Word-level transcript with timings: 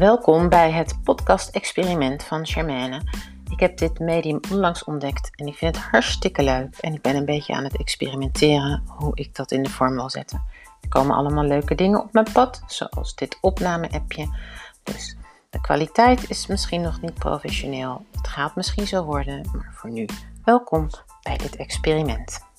Welkom 0.00 0.48
bij 0.48 0.72
het 0.72 0.98
podcast-experiment 1.04 2.24
van 2.24 2.46
Charmaine. 2.46 3.00
Ik 3.50 3.60
heb 3.60 3.76
dit 3.76 3.98
medium 3.98 4.40
onlangs 4.50 4.84
ontdekt 4.84 5.30
en 5.36 5.46
ik 5.46 5.54
vind 5.54 5.76
het 5.76 5.84
hartstikke 5.84 6.42
leuk. 6.42 6.76
En 6.76 6.94
ik 6.94 7.02
ben 7.02 7.16
een 7.16 7.24
beetje 7.24 7.54
aan 7.54 7.64
het 7.64 7.76
experimenteren 7.76 8.82
hoe 8.86 9.12
ik 9.14 9.34
dat 9.34 9.50
in 9.50 9.62
de 9.62 9.70
vorm 9.70 9.94
wil 9.94 10.10
zetten. 10.10 10.42
Er 10.80 10.88
komen 10.88 11.16
allemaal 11.16 11.44
leuke 11.44 11.74
dingen 11.74 12.02
op 12.02 12.12
mijn 12.12 12.32
pad, 12.32 12.62
zoals 12.66 13.14
dit 13.14 13.38
opname-appje. 13.40 14.28
Dus 14.82 15.16
de 15.50 15.60
kwaliteit 15.60 16.30
is 16.30 16.46
misschien 16.46 16.80
nog 16.80 17.00
niet 17.00 17.14
professioneel. 17.14 18.04
Het 18.12 18.28
gaat 18.28 18.56
misschien 18.56 18.86
zo 18.86 19.04
worden, 19.04 19.48
maar 19.52 19.72
voor 19.74 19.90
nu 19.90 20.06
welkom 20.44 20.88
bij 21.22 21.36
dit 21.36 21.56
experiment. 21.56 22.49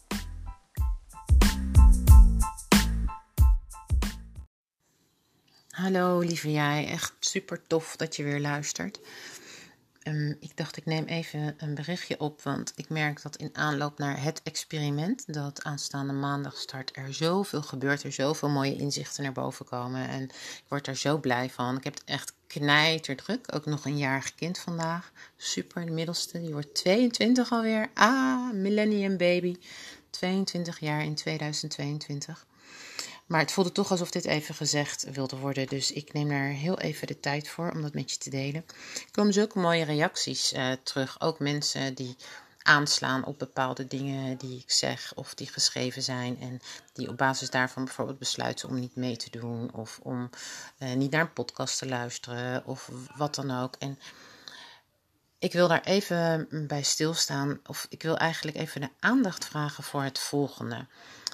Hallo 5.82 6.20
lieve 6.20 6.52
jij, 6.52 6.88
echt 6.88 7.14
super 7.20 7.62
tof 7.68 7.96
dat 7.96 8.16
je 8.16 8.24
weer 8.24 8.40
luistert. 8.40 9.00
Um, 10.04 10.38
ik 10.40 10.58
dacht 10.58 10.78
ik 10.78 10.86
neem 10.86 11.06
even 11.06 11.56
een 11.58 11.76
berichtje 11.76 12.20
op, 12.20 12.42
want 12.42 12.74
ik 12.76 12.90
merk 12.90 13.22
dat 13.22 13.36
in 13.36 13.50
aanloop 13.54 13.98
naar 13.98 14.24
het 14.24 14.42
experiment, 14.44 15.34
dat 15.34 15.64
aanstaande 15.64 16.14
maandag 16.14 16.58
start, 16.58 16.98
er 16.98 17.14
zoveel 17.14 17.62
gebeurt, 17.62 18.04
er 18.04 18.12
zoveel 18.12 18.50
mooie 18.50 18.76
inzichten 18.76 19.24
naar 19.24 19.32
boven 19.32 19.66
komen. 19.66 20.08
En 20.08 20.24
ik 20.24 20.64
word 20.68 20.86
daar 20.86 20.96
zo 20.96 21.18
blij 21.18 21.50
van. 21.50 21.78
Ik 21.78 21.84
heb 21.84 21.94
het 21.94 22.04
echt 22.04 22.34
knijterdruk, 22.48 23.56
ook 23.56 23.66
nog 23.66 23.86
een 23.86 23.98
jarig 23.98 24.36
kind 24.36 24.58
vandaag. 24.58 25.12
Super, 25.38 25.86
de 25.86 25.92
middelste, 25.92 26.42
die 26.42 26.52
wordt 26.52 26.76
22 26.76 27.52
alweer. 27.52 27.90
Ah, 27.94 28.54
millennium 28.54 29.18
baby. 29.18 29.58
22 30.10 30.80
jaar 30.80 31.04
in 31.04 31.16
2022. 31.16 32.46
Maar 33.32 33.40
het 33.40 33.52
voelde 33.52 33.72
toch 33.72 33.92
alsof 33.92 34.12
dit 34.12 34.26
even 34.26 34.56
gezegd 34.56 35.04
wilde 35.12 35.36
worden. 35.36 35.68
Dus 35.68 35.92
ik 35.92 36.14
neem 36.14 36.30
daar 36.30 36.48
heel 36.48 36.80
even 36.80 37.08
de 37.08 37.20
tijd 37.20 37.50
voor 37.50 37.72
om 37.72 37.82
dat 37.82 37.94
met 37.94 38.12
je 38.12 38.18
te 38.18 38.30
delen. 38.30 38.66
Er 38.94 39.12
komen 39.12 39.34
zulke 39.34 39.60
mooie 39.60 39.84
reacties 39.84 40.54
uh, 40.54 40.72
terug. 40.84 41.22
Ook 41.22 41.40
mensen 41.40 41.94
die 41.94 42.16
aanslaan 42.62 43.26
op 43.26 43.40
bepaalde 43.40 43.88
dingen 43.88 44.38
die 44.38 44.60
ik 44.60 44.72
zeg 44.72 45.12
of 45.16 45.34
die 45.34 45.48
geschreven 45.48 46.02
zijn. 46.02 46.42
En 46.42 46.60
die 46.94 47.10
op 47.10 47.18
basis 47.18 47.50
daarvan 47.50 47.86
bijvoorbeeld 47.86 48.20
besluiten 48.20 48.70
om 48.70 48.80
niet 48.80 48.96
mee 48.96 49.18
te 49.18 49.30
doen. 49.30 49.74
Of 49.74 50.00
om 50.04 50.30
uh, 50.80 50.94
niet 50.94 51.12
naar 51.12 51.22
een 51.22 51.34
podcast 51.34 51.78
te 51.78 51.88
luisteren. 51.88 52.66
Of 52.66 52.90
wat 53.16 53.36
dan 53.36 53.52
ook. 53.62 53.76
En 53.80 54.00
ik 55.40 55.54
wil 55.54 55.68
daar 55.68 55.84
even 55.84 56.48
bij 56.68 56.84
stilstaan. 56.84 57.60
Of 57.66 57.86
ik 57.90 58.04
wil 58.04 58.18
eigenlijk 58.18 58.58
even 58.58 58.82
de 58.82 58.90
aandacht 59.00 59.46
vragen 59.46 59.84
voor 59.84 60.04
het 60.04 60.20
volgende. 60.20 60.88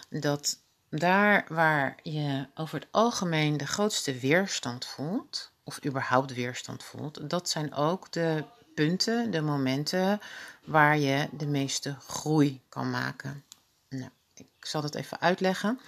Dat 0.09 0.57
daar 0.89 1.45
waar 1.49 1.97
je 2.03 2.47
over 2.55 2.79
het 2.79 2.87
algemeen 2.91 3.57
de 3.57 3.67
grootste 3.67 4.13
weerstand 4.13 4.85
voelt, 4.85 5.51
of 5.63 5.85
überhaupt 5.85 6.33
weerstand 6.33 6.83
voelt, 6.83 7.29
dat 7.29 7.49
zijn 7.49 7.73
ook 7.73 8.11
de 8.11 8.43
punten, 8.75 9.31
de 9.31 9.41
momenten 9.41 10.19
waar 10.65 10.97
je 10.97 11.27
de 11.31 11.47
meeste 11.47 11.95
groei 12.07 12.61
kan 12.69 12.89
maken. 12.89 13.43
Nou, 13.89 14.09
ik 14.33 14.47
zal 14.59 14.81
dat 14.81 14.95
even 14.95 15.19
uitleggen. 15.19 15.79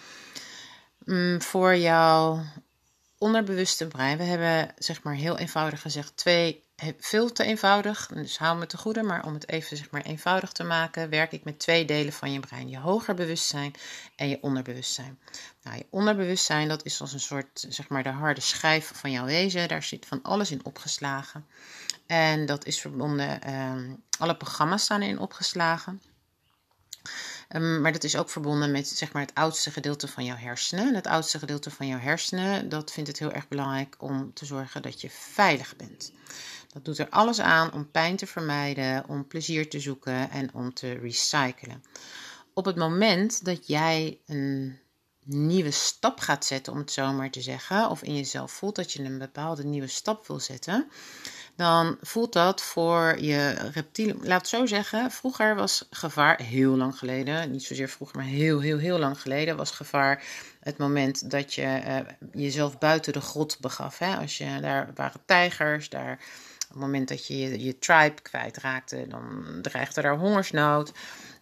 Mm, 1.05 1.41
voor 1.41 1.75
jouw 1.75 2.43
onderbewuste 3.17 3.87
brein, 3.87 4.17
we 4.17 4.23
hebben 4.23 4.73
zeg 4.77 5.03
maar 5.03 5.13
heel 5.13 5.37
eenvoudig 5.37 5.81
gezegd 5.81 6.17
twee 6.17 6.63
veel 6.99 7.31
te 7.31 7.43
eenvoudig, 7.43 8.07
dus 8.13 8.37
hou 8.37 8.57
me 8.57 8.65
te 8.65 8.77
goede, 8.77 9.03
maar 9.03 9.25
om 9.25 9.33
het 9.33 9.49
even 9.49 9.77
zeg 9.77 9.91
maar 9.91 10.01
eenvoudig 10.01 10.51
te 10.51 10.63
maken, 10.63 11.09
werk 11.09 11.31
ik 11.31 11.43
met 11.43 11.59
twee 11.59 11.85
delen 11.85 12.13
van 12.13 12.31
je 12.31 12.39
brein: 12.39 12.69
je 12.69 12.79
hoger 12.79 13.13
bewustzijn 13.13 13.73
en 14.15 14.29
je 14.29 14.37
onderbewustzijn. 14.41 15.19
Nou, 15.63 15.77
je 15.77 15.85
onderbewustzijn, 15.89 16.67
dat 16.67 16.85
is 16.85 17.01
als 17.01 17.13
een 17.13 17.19
soort, 17.19 17.65
zeg 17.69 17.89
maar, 17.89 18.03
de 18.03 18.09
harde 18.09 18.41
schijf 18.41 18.91
van 18.93 19.11
jouw 19.11 19.25
wezen. 19.25 19.67
Daar 19.67 19.83
zit 19.83 20.05
van 20.05 20.21
alles 20.21 20.51
in 20.51 20.65
opgeslagen. 20.65 21.45
En 22.05 22.45
dat 22.45 22.65
is 22.65 22.81
verbonden, 22.81 23.41
ehm, 23.41 23.93
alle 24.19 24.37
programma's 24.37 24.83
staan 24.83 25.01
erin 25.01 25.19
opgeslagen. 25.19 26.01
Um, 27.55 27.81
maar 27.81 27.91
dat 27.91 28.03
is 28.03 28.17
ook 28.17 28.29
verbonden 28.29 28.71
met 28.71 28.87
zeg 28.87 29.11
maar, 29.11 29.21
het 29.21 29.33
oudste 29.33 29.71
gedeelte 29.71 30.07
van 30.07 30.25
jouw 30.25 30.35
hersenen. 30.35 30.87
En 30.87 30.95
het 30.95 31.07
oudste 31.07 31.39
gedeelte 31.39 31.71
van 31.71 31.87
jouw 31.87 31.99
hersenen, 31.99 32.69
dat 32.69 32.91
vindt 32.91 33.09
het 33.09 33.19
heel 33.19 33.31
erg 33.31 33.47
belangrijk 33.47 33.95
om 33.97 34.33
te 34.33 34.45
zorgen 34.45 34.81
dat 34.81 35.01
je 35.01 35.09
veilig 35.09 35.75
bent. 35.75 36.11
Dat 36.73 36.85
doet 36.85 36.97
er 36.97 37.09
alles 37.09 37.39
aan 37.39 37.73
om 37.73 37.91
pijn 37.91 38.15
te 38.15 38.27
vermijden, 38.27 39.07
om 39.07 39.27
plezier 39.27 39.69
te 39.69 39.79
zoeken 39.79 40.29
en 40.29 40.53
om 40.53 40.73
te 40.73 40.91
recyclen. 40.91 41.83
Op 42.53 42.65
het 42.65 42.75
moment 42.75 43.45
dat 43.45 43.67
jij 43.67 44.19
een 44.25 44.79
nieuwe 45.25 45.71
stap 45.71 46.19
gaat 46.19 46.45
zetten, 46.45 46.73
om 46.73 46.79
het 46.79 46.91
zo 46.91 47.13
maar 47.13 47.29
te 47.29 47.41
zeggen, 47.41 47.89
of 47.89 48.01
in 48.01 48.15
jezelf 48.15 48.51
voelt 48.51 48.75
dat 48.75 48.93
je 48.93 49.03
een 49.03 49.17
bepaalde 49.17 49.63
nieuwe 49.63 49.87
stap 49.87 50.27
wil 50.27 50.39
zetten, 50.39 50.87
dan 51.55 51.97
voelt 52.01 52.33
dat 52.33 52.61
voor 52.61 53.19
je 53.19 53.49
reptielen. 53.73 54.27
Laat 54.27 54.39
het 54.39 54.49
zo 54.49 54.65
zeggen, 54.65 55.11
vroeger 55.11 55.55
was 55.55 55.87
gevaar, 55.89 56.41
heel 56.41 56.75
lang 56.75 56.97
geleden, 56.97 57.51
niet 57.51 57.63
zozeer 57.63 57.89
vroeger, 57.89 58.17
maar 58.17 58.25
heel, 58.25 58.59
heel, 58.59 58.77
heel 58.77 58.99
lang 58.99 59.21
geleden, 59.21 59.57
was 59.57 59.71
gevaar 59.71 60.23
het 60.59 60.77
moment 60.77 61.31
dat 61.31 61.53
je 61.53 61.81
uh, 61.87 61.97
jezelf 62.43 62.77
buiten 62.77 63.13
de 63.13 63.21
grot 63.21 63.59
begaf. 63.59 63.97
Hè? 63.97 64.15
Als 64.15 64.37
je, 64.37 64.57
daar 64.61 64.91
waren 64.95 65.21
tijgers, 65.25 65.89
daar 65.89 66.19
op 66.69 66.75
het 66.75 66.83
moment 66.83 67.07
dat 67.07 67.27
je 67.27 67.63
je, 67.63 67.79
tribe 67.79 68.21
kwijtraakte, 68.21 69.05
dan 69.07 69.59
dreigde 69.61 70.01
er 70.01 70.17
hongersnood. 70.17 70.91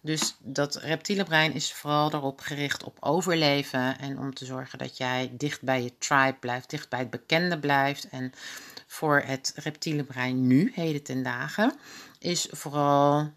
Dus 0.00 0.36
dat 0.38 0.76
reptiele 0.76 1.24
brein 1.24 1.52
is 1.52 1.72
vooral 1.72 2.12
erop 2.12 2.40
gericht 2.40 2.84
op 2.84 2.96
overleven 3.00 3.98
en 3.98 4.18
om 4.18 4.34
te 4.34 4.44
zorgen 4.44 4.78
dat 4.78 4.96
jij 4.96 5.30
dicht 5.32 5.62
bij 5.62 5.82
je 5.82 5.92
tribe 5.98 6.36
blijft, 6.40 6.70
dicht 6.70 6.88
bij 6.88 6.98
het 6.98 7.10
bekende 7.10 7.58
blijft. 7.58 8.08
En 8.08 8.32
voor 8.86 9.22
het 9.24 9.52
reptiele 9.56 10.04
brein 10.04 10.46
nu, 10.46 10.72
heden 10.74 11.02
ten 11.02 11.22
dagen, 11.22 11.74
is 12.18 12.48
vooral 12.50 13.32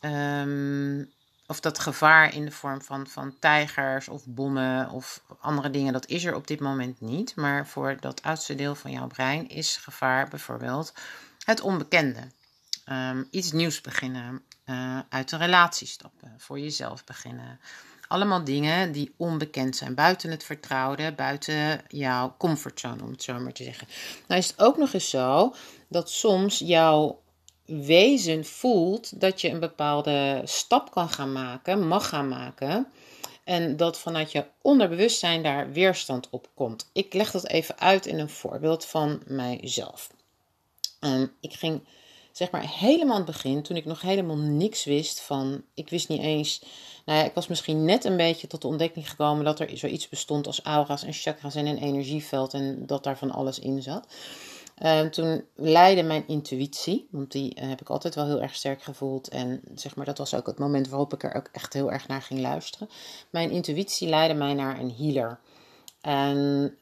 um, 0.00 1.10
of 1.46 1.60
dat 1.60 1.78
gevaar 1.78 2.34
in 2.34 2.44
de 2.44 2.50
vorm 2.50 2.82
van, 2.82 3.06
van 3.06 3.38
tijgers 3.38 4.08
of 4.08 4.26
bommen 4.26 4.90
of 4.90 5.22
andere 5.40 5.70
dingen, 5.70 5.92
dat 5.92 6.06
is 6.06 6.24
er 6.24 6.34
op 6.34 6.46
dit 6.46 6.60
moment 6.60 7.00
niet. 7.00 7.36
Maar 7.36 7.66
voor 7.66 7.96
dat 8.00 8.22
oudste 8.22 8.54
deel 8.54 8.74
van 8.74 8.90
jouw 8.90 9.06
brein 9.06 9.48
is 9.48 9.76
gevaar 9.76 10.28
bijvoorbeeld 10.28 10.92
het 11.44 11.60
onbekende. 11.60 12.20
Um, 12.90 13.28
iets 13.30 13.52
nieuws 13.52 13.80
beginnen, 13.80 14.42
uh, 14.66 14.98
uit 15.08 15.32
een 15.32 15.38
relatie 15.38 15.86
stappen, 15.86 16.34
voor 16.38 16.58
jezelf 16.58 17.04
beginnen. 17.04 17.60
Allemaal 18.08 18.44
dingen 18.44 18.92
die 18.92 19.14
onbekend 19.16 19.76
zijn, 19.76 19.94
buiten 19.94 20.30
het 20.30 20.44
vertrouwde, 20.44 21.12
buiten 21.12 21.80
jouw 21.88 22.34
comfortzone, 22.38 23.02
om 23.02 23.10
het 23.10 23.22
zo 23.22 23.38
maar 23.38 23.52
te 23.52 23.64
zeggen. 23.64 23.88
Nou 24.26 24.40
is 24.40 24.48
het 24.48 24.60
ook 24.60 24.76
nog 24.76 24.92
eens 24.92 25.10
zo 25.10 25.54
dat 25.88 26.10
soms 26.10 26.58
jouw 26.58 27.21
wezen 27.80 28.44
voelt 28.44 29.20
dat 29.20 29.40
je 29.40 29.48
een 29.48 29.60
bepaalde 29.60 30.40
stap 30.44 30.90
kan 30.90 31.08
gaan 31.08 31.32
maken, 31.32 31.86
mag 31.86 32.08
gaan 32.08 32.28
maken. 32.28 32.86
En 33.44 33.76
dat 33.76 33.98
vanuit 33.98 34.32
je 34.32 34.44
onderbewustzijn 34.62 35.42
daar 35.42 35.72
weerstand 35.72 36.28
op 36.30 36.48
komt. 36.54 36.90
Ik 36.92 37.14
leg 37.14 37.30
dat 37.30 37.48
even 37.48 37.78
uit 37.78 38.06
in 38.06 38.18
een 38.18 38.30
voorbeeld 38.30 38.84
van 38.84 39.22
mijzelf. 39.26 40.10
Ik 41.40 41.52
ging 41.52 41.80
zeg 42.32 42.50
maar 42.50 42.68
helemaal 42.68 43.16
aan 43.16 43.22
het 43.22 43.30
begin, 43.30 43.62
toen 43.62 43.76
ik 43.76 43.84
nog 43.84 44.00
helemaal 44.00 44.36
niks 44.36 44.84
wist 44.84 45.20
van, 45.20 45.62
ik 45.74 45.88
wist 45.88 46.08
niet 46.08 46.20
eens, 46.20 46.62
nou 47.04 47.18
ja, 47.18 47.24
ik 47.24 47.34
was 47.34 47.46
misschien 47.46 47.84
net 47.84 48.04
een 48.04 48.16
beetje 48.16 48.46
tot 48.46 48.60
de 48.60 48.68
ontdekking 48.68 49.10
gekomen 49.10 49.44
dat 49.44 49.60
er 49.60 49.78
zoiets 49.78 50.08
bestond 50.08 50.46
als 50.46 50.62
aura's 50.62 51.02
en 51.02 51.12
chakras 51.12 51.54
en 51.54 51.66
een 51.66 51.78
energieveld 51.78 52.54
en 52.54 52.86
dat 52.86 53.04
daar 53.04 53.18
van 53.18 53.30
alles 53.30 53.58
in 53.58 53.82
zat. 53.82 54.06
Uh, 54.82 55.00
toen 55.00 55.44
leidde 55.54 56.02
mijn 56.02 56.24
intuïtie, 56.26 57.08
want 57.10 57.32
die 57.32 57.60
uh, 57.60 57.68
heb 57.68 57.80
ik 57.80 57.90
altijd 57.90 58.14
wel 58.14 58.26
heel 58.26 58.40
erg 58.40 58.54
sterk 58.54 58.82
gevoeld. 58.82 59.28
En 59.28 59.60
zeg 59.74 59.96
maar, 59.96 60.06
dat 60.06 60.18
was 60.18 60.34
ook 60.34 60.46
het 60.46 60.58
moment 60.58 60.88
waarop 60.88 61.12
ik 61.12 61.22
er 61.22 61.34
ook 61.34 61.48
echt 61.52 61.72
heel 61.72 61.92
erg 61.92 62.08
naar 62.08 62.22
ging 62.22 62.40
luisteren. 62.40 62.88
Mijn 63.30 63.50
intuïtie 63.50 64.08
leidde 64.08 64.38
mij 64.38 64.54
naar 64.54 64.80
een 64.80 64.94
healer. 64.98 65.38
En 66.00 66.36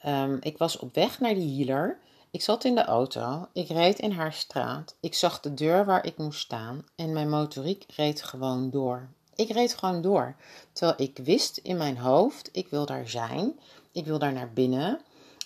um, 0.07 0.39
ik 0.41 0.59
was 0.59 0.79
op 0.79 0.95
weg 0.95 1.21
naar 1.21 1.35
die 1.35 1.57
healer. 1.57 1.99
Ik 2.31 2.43
zat 2.43 2.65
in 2.65 2.75
de 2.75 2.85
auto, 2.85 3.49
ik 3.53 3.69
reed 3.69 3.99
in 3.99 4.13
haar 4.13 4.33
straat, 4.33 4.95
ik 5.01 5.15
zag 5.15 5.41
de 5.41 5.55
deur 5.55 5.85
waar 5.85 6.07
ik 6.07 6.17
moest 6.17 6.41
staan 6.41 6.85
en 6.97 7.13
mijn 7.13 7.29
motoriek 7.29 7.85
reed 7.97 8.23
gewoon 8.23 8.71
door. 8.71 9.09
Ik 9.35 9.51
reed 9.51 9.75
gewoon 9.75 10.03
door, 10.03 10.37
terwijl 10.73 11.09
ik 11.09 11.19
wist 11.23 11.57
in 11.57 11.77
mijn 11.77 11.99
hoofd, 11.99 12.49
ik 12.53 12.69
wil 12.69 12.87
daar 12.87 13.09
zijn, 13.09 13.59
ik 13.93 14.05
wil 14.05 14.19
daar 14.19 14.33
naar 14.33 14.53
binnen. 14.53 15.01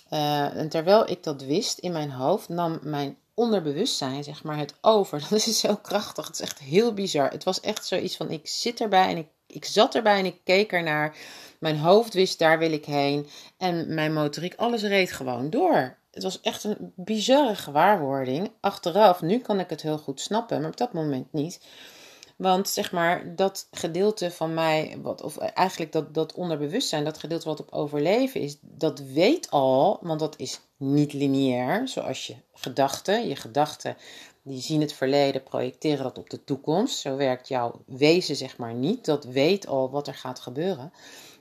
Uh, 0.09 0.55
en 0.55 0.69
terwijl 0.69 1.09
ik 1.09 1.23
dat 1.23 1.41
wist 1.41 1.77
in 1.77 1.91
mijn 1.91 2.11
hoofd, 2.11 2.49
nam 2.49 2.79
mijn 2.81 3.17
onderbewustzijn 3.33 4.23
zeg 4.23 4.43
maar 4.43 4.57
het 4.57 4.73
over. 4.81 5.19
Dat 5.29 5.31
is 5.31 5.59
zo 5.59 5.75
krachtig, 5.75 6.25
het 6.27 6.35
is 6.35 6.41
echt 6.41 6.59
heel 6.59 6.93
bizar. 6.93 7.29
Het 7.29 7.43
was 7.43 7.59
echt 7.59 7.85
zoiets 7.85 8.17
van, 8.17 8.31
ik 8.31 8.47
zit 8.47 8.81
erbij 8.81 9.09
en 9.09 9.17
ik, 9.17 9.27
ik 9.47 9.65
zat 9.65 9.95
erbij 9.95 10.19
en 10.19 10.25
ik 10.25 10.39
keek 10.43 10.71
ernaar. 10.71 11.15
Mijn 11.59 11.77
hoofd 11.77 12.13
wist, 12.13 12.39
daar 12.39 12.59
wil 12.59 12.71
ik 12.71 12.85
heen. 12.85 13.27
En 13.57 13.93
mijn 13.93 14.13
motoriek, 14.13 14.55
alles 14.55 14.81
reed 14.81 15.11
gewoon 15.11 15.49
door 15.49 15.97
het 16.15 16.23
was 16.23 16.41
echt 16.41 16.63
een 16.63 16.93
bizarre 16.95 17.55
gewaarwording. 17.55 18.51
Achteraf, 18.59 19.21
nu 19.21 19.39
kan 19.39 19.59
ik 19.59 19.69
het 19.69 19.81
heel 19.81 19.97
goed 19.97 20.21
snappen, 20.21 20.61
maar 20.61 20.69
op 20.69 20.77
dat 20.77 20.93
moment 20.93 21.33
niet. 21.33 21.59
Want 22.35 22.69
zeg 22.69 22.91
maar, 22.91 23.35
dat 23.35 23.67
gedeelte 23.71 24.31
van 24.31 24.53
mij, 24.53 24.97
wat, 25.01 25.21
of 25.21 25.37
eigenlijk 25.37 25.91
dat, 25.91 26.13
dat 26.13 26.33
onderbewustzijn, 26.33 27.03
dat 27.03 27.17
gedeelte 27.17 27.47
wat 27.47 27.59
op 27.59 27.71
overleven 27.71 28.41
is, 28.41 28.57
dat 28.61 28.99
weet 28.99 29.51
al, 29.51 29.99
want 30.01 30.19
dat 30.19 30.39
is 30.39 30.59
niet 30.77 31.13
lineair, 31.13 31.87
zoals 31.87 32.27
je 32.27 32.35
gedachten. 32.53 33.27
Je 33.27 33.35
gedachten 33.35 33.97
die 34.41 34.61
zien 34.61 34.81
het 34.81 34.93
verleden, 34.93 35.43
projecteren 35.43 36.03
dat 36.03 36.17
op 36.17 36.29
de 36.29 36.43
toekomst. 36.43 36.99
Zo 36.99 37.15
werkt 37.15 37.47
jouw 37.47 37.81
wezen 37.85 38.35
zeg 38.35 38.57
maar 38.57 38.73
niet. 38.73 39.05
Dat 39.05 39.25
weet 39.25 39.67
al 39.67 39.89
wat 39.89 40.07
er 40.07 40.15
gaat 40.15 40.39
gebeuren. 40.39 40.93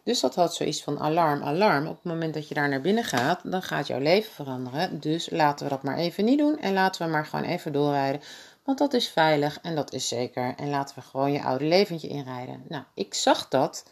Dus 0.05 0.21
dat 0.21 0.35
had 0.35 0.55
zoiets 0.55 0.83
van 0.83 0.99
alarm, 0.99 1.43
alarm. 1.43 1.87
Op 1.87 1.95
het 1.95 2.13
moment 2.13 2.35
dat 2.35 2.49
je 2.49 2.55
daar 2.55 2.69
naar 2.69 2.81
binnen 2.81 3.05
gaat, 3.05 3.41
dan 3.45 3.63
gaat 3.63 3.87
jouw 3.87 3.99
leven 3.99 4.33
veranderen. 4.33 5.01
Dus 5.01 5.31
laten 5.31 5.65
we 5.65 5.71
dat 5.71 5.83
maar 5.83 5.97
even 5.97 6.25
niet 6.25 6.39
doen 6.39 6.59
en 6.59 6.73
laten 6.73 7.07
we 7.07 7.13
maar 7.13 7.27
gewoon 7.27 7.45
even 7.45 7.73
doorrijden. 7.73 8.21
Want 8.65 8.79
dat 8.79 8.93
is 8.93 9.09
veilig 9.09 9.59
en 9.61 9.75
dat 9.75 9.93
is 9.93 10.09
zeker. 10.09 10.55
En 10.57 10.71
laten 10.71 10.95
we 10.97 11.03
gewoon 11.03 11.33
je 11.33 11.43
oude 11.43 11.65
leventje 11.65 12.09
inrijden. 12.09 12.65
Nou, 12.69 12.85
ik 12.95 13.15
zag 13.15 13.49
dat 13.49 13.85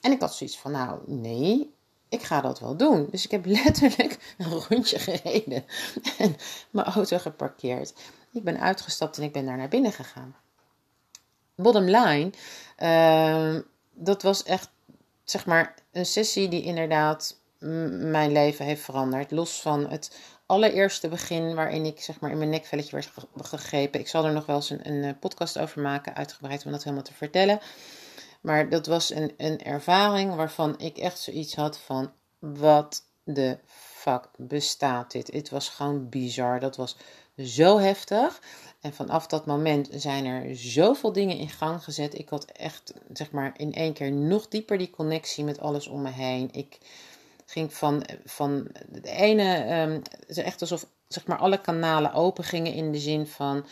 en 0.00 0.12
ik 0.12 0.20
had 0.20 0.34
zoiets 0.34 0.58
van, 0.58 0.72
nou 0.72 1.00
nee, 1.06 1.74
ik 2.08 2.22
ga 2.22 2.40
dat 2.40 2.60
wel 2.60 2.76
doen. 2.76 3.08
Dus 3.10 3.24
ik 3.24 3.30
heb 3.30 3.46
letterlijk 3.64 4.34
een 4.38 4.50
rondje 4.68 4.98
gereden 4.98 5.64
en 6.18 6.36
mijn 6.70 6.86
auto 6.86 7.18
geparkeerd. 7.18 7.94
Ik 8.32 8.44
ben 8.44 8.60
uitgestapt 8.60 9.16
en 9.16 9.22
ik 9.22 9.32
ben 9.32 9.46
daar 9.46 9.56
naar 9.56 9.68
binnen 9.68 9.92
gegaan. 9.92 10.36
Bottom 11.54 11.84
line, 11.84 12.30
uh, 12.78 13.60
dat 13.92 14.22
was 14.22 14.42
echt 14.42 14.70
zeg 15.24 15.46
maar 15.46 15.74
een 15.92 16.06
sessie 16.06 16.48
die 16.48 16.62
inderdaad 16.62 17.36
mijn 17.58 18.32
leven 18.32 18.64
heeft 18.64 18.82
veranderd. 18.82 19.30
Los 19.30 19.60
van 19.60 19.90
het 19.90 20.18
allereerste 20.48 21.08
begin 21.08 21.54
waarin 21.54 21.84
ik 21.84 22.00
zeg 22.00 22.20
maar 22.20 22.30
in 22.30 22.38
mijn 22.38 22.50
nekvelletje 22.50 22.92
werd 22.92 23.10
gegrepen. 23.36 24.00
Ik 24.00 24.08
zal 24.08 24.24
er 24.24 24.32
nog 24.32 24.46
wel 24.46 24.56
eens 24.56 24.70
een, 24.70 24.88
een 24.88 25.04
eh, 25.04 25.18
podcast 25.20 25.58
over 25.58 25.82
maken, 25.82 26.14
uitgebreid 26.14 26.64
om 26.64 26.70
dat 26.70 26.82
helemaal 26.84 27.04
te 27.04 27.14
vertellen. 27.14 27.60
Maar 28.40 28.68
dat 28.68 28.86
was 28.86 29.10
een, 29.10 29.32
een 29.36 29.62
ervaring 29.62 30.34
waarvan 30.34 30.78
ik 30.78 30.98
echt 30.98 31.18
zoiets 31.18 31.54
had 31.54 31.78
van 31.78 32.12
wat 32.38 33.02
de 33.24 33.58
fuck 33.66 34.28
bestaat 34.36 35.12
dit? 35.12 35.32
Het 35.32 35.50
was 35.50 35.68
gewoon 35.68 36.08
bizar. 36.08 36.60
Dat 36.60 36.76
was 36.76 36.96
zo 37.36 37.78
heftig. 37.78 38.40
En 38.80 38.92
vanaf 38.92 39.26
dat 39.26 39.46
moment 39.46 39.88
zijn 39.92 40.24
er 40.24 40.56
zoveel 40.56 41.12
dingen 41.12 41.36
in 41.36 41.48
gang 41.50 41.84
gezet. 41.84 42.18
Ik 42.18 42.28
had 42.28 42.44
echt, 42.44 42.92
zeg 43.12 43.30
maar, 43.30 43.54
in 43.56 43.74
één 43.74 43.92
keer 43.92 44.12
nog 44.12 44.48
dieper 44.48 44.78
die 44.78 44.90
connectie 44.90 45.44
met 45.44 45.60
alles 45.60 45.86
om 45.86 46.02
me 46.02 46.10
heen. 46.10 46.48
Ik 46.52 46.78
ging 47.50 47.74
van, 47.74 48.04
van 48.24 48.68
de 48.88 49.10
ene, 49.10 49.80
um, 49.80 50.02
echt 50.26 50.60
alsof, 50.60 50.86
zeg 51.08 51.26
maar, 51.26 51.38
alle 51.38 51.60
kanalen 51.60 52.12
open 52.12 52.44
gingen 52.44 52.72
in 52.72 52.92
de 52.92 52.98
zin 52.98 53.26
van. 53.26 53.66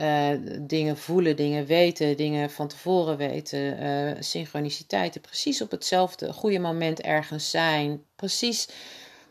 Uh, 0.00 0.28
dingen 0.60 0.96
voelen, 0.96 1.36
dingen 1.36 1.66
weten, 1.66 2.16
dingen 2.16 2.50
van 2.50 2.68
tevoren 2.68 3.16
weten, 3.16 3.82
uh, 3.82 4.12
synchroniciteiten, 4.20 5.20
precies 5.20 5.62
op 5.62 5.70
hetzelfde 5.70 6.32
goede 6.32 6.58
moment 6.58 7.00
ergens 7.00 7.50
zijn. 7.50 8.04
Precies, 8.16 8.68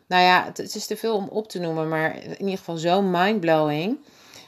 nou 0.07 0.23
ja, 0.23 0.45
het, 0.45 0.57
het, 0.57 0.75
is 0.75 0.85
te 0.85 0.97
veel 0.97 1.15
om 1.15 1.27
op 1.27 1.47
te 1.47 1.59
noemen, 1.59 1.87
maar 1.87 2.23
in 2.23 2.39
ieder 2.39 2.57
geval 2.57 2.77
zo 2.77 3.01
mindblowing 3.01 3.99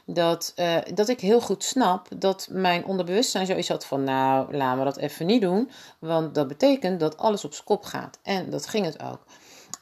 dat, 0.06 0.54
uh, 0.56 0.78
dat 0.94 1.10
ik 1.10 1.20
heel 1.20 1.42
goed 1.42 1.64
snap 1.64 2.08
dat 2.18 2.48
mijn 2.52 2.86
onderbewustzijn 2.86 3.46
zoiets 3.46 3.68
had 3.68 3.86
van, 3.86 4.04
nou, 4.04 4.56
laten 4.56 4.80
we 4.80 4.86
dat 4.86 4.98
even 4.98 5.26
niet 5.26 5.42
doen, 5.42 5.72
want 6.00 6.36
dat 6.36 6.48
betekent 6.48 7.00
dat 7.00 7.18
alles 7.18 7.46
op 7.46 7.54
zijn 7.54 7.66
kop 7.66 7.84
gaat. 7.84 8.20
En 8.22 8.50
dat 8.50 8.68
ging 8.68 8.86
het 8.86 9.02
ook. 9.02 9.26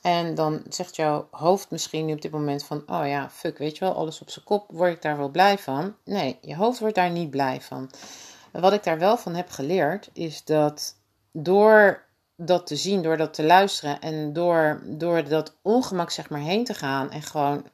En 0.01 0.35
dan 0.35 0.61
zegt 0.69 0.95
jouw 0.95 1.27
hoofd 1.31 1.71
misschien 1.71 2.05
nu 2.05 2.13
op 2.13 2.21
dit 2.21 2.31
moment 2.31 2.63
van, 2.63 2.83
oh 2.85 3.07
ja, 3.07 3.29
fuck, 3.29 3.57
weet 3.57 3.77
je 3.77 3.85
wel, 3.85 3.93
alles 3.93 4.21
op 4.21 4.29
zijn 4.29 4.45
kop, 4.45 4.65
word 4.71 4.93
ik 4.93 5.01
daar 5.01 5.17
wel 5.17 5.29
blij 5.29 5.57
van? 5.57 5.95
Nee, 6.03 6.37
je 6.41 6.55
hoofd 6.55 6.79
wordt 6.79 6.95
daar 6.95 7.11
niet 7.11 7.29
blij 7.29 7.61
van. 7.61 7.89
Wat 8.51 8.73
ik 8.73 8.83
daar 8.83 8.99
wel 8.99 9.17
van 9.17 9.35
heb 9.35 9.49
geleerd, 9.49 10.09
is 10.13 10.43
dat 10.43 10.95
door 11.31 12.03
dat 12.35 12.67
te 12.67 12.75
zien, 12.75 13.01
door 13.01 13.17
dat 13.17 13.33
te 13.33 13.43
luisteren 13.43 14.01
en 14.01 14.33
door, 14.33 14.81
door 14.85 15.23
dat 15.23 15.55
ongemak 15.61 16.11
zeg 16.11 16.29
maar 16.29 16.39
heen 16.39 16.63
te 16.63 16.73
gaan 16.73 17.11
en 17.11 17.21
gewoon 17.21 17.65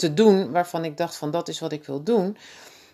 te 0.00 0.14
doen 0.14 0.50
waarvan 0.50 0.84
ik 0.84 0.96
dacht 0.96 1.16
van 1.16 1.30
dat 1.30 1.48
is 1.48 1.60
wat 1.60 1.72
ik 1.72 1.84
wil 1.84 2.02
doen, 2.02 2.36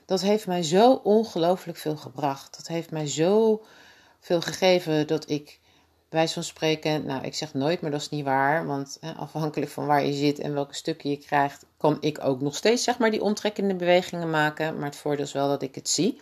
dat 0.04 0.20
heeft 0.20 0.46
mij 0.46 0.62
zo 0.62 0.92
ongelooflijk 0.92 1.78
veel 1.78 1.96
gebracht. 1.96 2.56
Dat 2.56 2.66
heeft 2.66 2.90
mij 2.90 3.06
zo 3.06 3.62
veel 4.20 4.40
gegeven 4.40 5.06
dat 5.06 5.30
ik 5.30 5.60
bij 6.08 6.28
van 6.28 6.42
spreken, 6.42 7.06
nou 7.06 7.24
ik 7.24 7.34
zeg 7.34 7.54
nooit, 7.54 7.80
maar 7.80 7.90
dat 7.90 8.00
is 8.00 8.08
niet 8.08 8.24
waar, 8.24 8.66
want 8.66 8.96
hè, 9.00 9.12
afhankelijk 9.12 9.70
van 9.70 9.86
waar 9.86 10.04
je 10.04 10.12
zit 10.12 10.38
en 10.38 10.54
welke 10.54 10.74
stukken 10.74 11.10
je 11.10 11.16
krijgt, 11.16 11.64
kan 11.76 11.96
ik 12.00 12.24
ook 12.24 12.40
nog 12.40 12.56
steeds 12.56 12.84
zeg 12.84 12.98
maar 12.98 13.10
die 13.10 13.22
omtrekkende 13.22 13.74
bewegingen 13.74 14.30
maken. 14.30 14.76
Maar 14.76 14.88
het 14.88 14.96
voordeel 14.96 15.24
is 15.24 15.32
wel 15.32 15.48
dat 15.48 15.62
ik 15.62 15.74
het 15.74 15.88
zie. 15.88 16.20